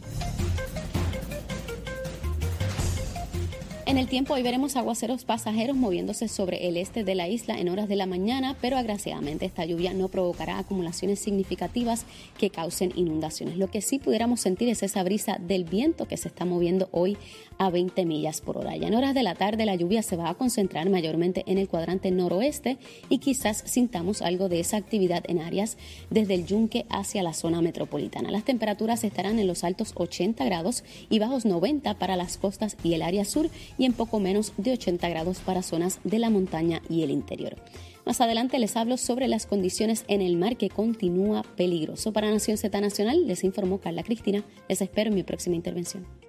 En 3.90 3.98
el 3.98 4.08
tiempo 4.08 4.36
hoy 4.36 4.44
veremos 4.44 4.76
aguaceros 4.76 5.26
pasajeros 5.26 5.76
moviéndose 5.76 6.28
sobre 6.28 6.68
el 6.68 6.78
este 6.78 7.04
de 7.04 7.16
la 7.16 7.28
isla 7.28 7.60
en 7.60 7.70
horas 7.70 7.90
de 7.90 7.96
la 7.96 8.06
mañana, 8.06 8.56
pero 8.62 8.78
agraciadamente 8.78 9.48
esta 9.48 9.66
lluvia 9.66 9.96
no 9.96 10.10
provocará 10.10 10.60
acumulaciones 10.60 11.18
significativas 11.18 12.06
que 12.38 12.52
causen 12.52 12.94
inundaciones. 12.96 13.58
Lo 13.58 13.72
que 13.72 13.82
sí 13.82 13.98
pudiéramos 13.98 14.42
sentir 14.42 14.70
es 14.70 14.84
esa 14.84 15.02
brisa 15.02 15.40
del 15.40 15.64
viento 15.64 16.08
que 16.08 16.18
se 16.18 16.28
está 16.28 16.46
moviendo 16.46 16.88
hoy 16.92 17.18
a 17.60 17.70
20 17.70 18.06
millas 18.06 18.42
por 18.42 18.58
hora. 18.58 18.76
Ya 18.78 18.88
en 18.88 18.96
horas 18.96 19.14
de 19.14 19.22
la 19.22 19.36
tarde 19.36 19.66
la 19.66 19.76
lluvia 19.76 20.02
se 20.02 20.16
va 20.16 20.30
a 20.30 20.34
concentrar 20.34 20.90
mayormente 20.90 21.44
en 21.46 21.58
el 21.58 21.68
cuadrante 21.68 22.10
noroeste 22.10 22.78
y 23.10 23.20
quizás 23.20 23.64
sintamos 23.66 24.22
algo 24.22 24.50
de 24.50 24.62
esa 24.62 24.78
actividad 24.78 25.24
en 25.28 25.42
áreas 25.42 25.78
desde 26.10 26.36
el 26.36 26.46
yunque 26.46 26.86
hacia 26.90 27.22
la 27.22 27.34
zona 27.34 27.62
metropolitana. 27.62 28.32
Las 28.32 28.46
temperaturas 28.46 29.04
estarán 29.04 29.40
en 29.40 29.48
los 29.48 29.66
altos 29.66 29.92
80 29.94 30.44
grados 30.46 30.86
y 31.10 31.20
bajos 31.20 31.46
90 31.46 32.00
para 32.00 32.16
las 32.16 32.38
costas 32.38 32.78
y 32.82 32.94
el 32.94 33.02
área 33.02 33.26
sur 33.26 33.50
y 33.78 33.86
en 33.86 33.94
poco 33.94 34.22
menos 34.22 34.54
de 34.56 34.72
80 34.72 35.10
grados 35.10 35.40
para 35.40 35.62
zonas 35.62 36.00
de 36.06 36.20
la 36.20 36.30
montaña 36.30 36.82
y 36.90 37.04
el 37.04 37.12
interior. 37.12 37.58
Más 38.06 38.22
adelante 38.22 38.58
les 38.58 38.78
hablo 38.78 38.96
sobre 38.96 39.28
las 39.28 39.46
condiciones 39.46 40.06
en 40.08 40.22
el 40.22 40.38
mar 40.38 40.56
que 40.56 40.70
continúa 40.70 41.44
peligroso. 41.58 42.14
Para 42.14 42.32
Nación 42.32 42.58
Z 42.58 42.80
Nacional 42.80 43.28
les 43.28 43.44
informó 43.44 43.80
Carla 43.80 44.04
Cristina. 44.04 44.46
Les 44.70 44.82
espero 44.82 45.10
en 45.10 45.16
mi 45.16 45.24
próxima 45.24 45.58
intervención 45.58 46.29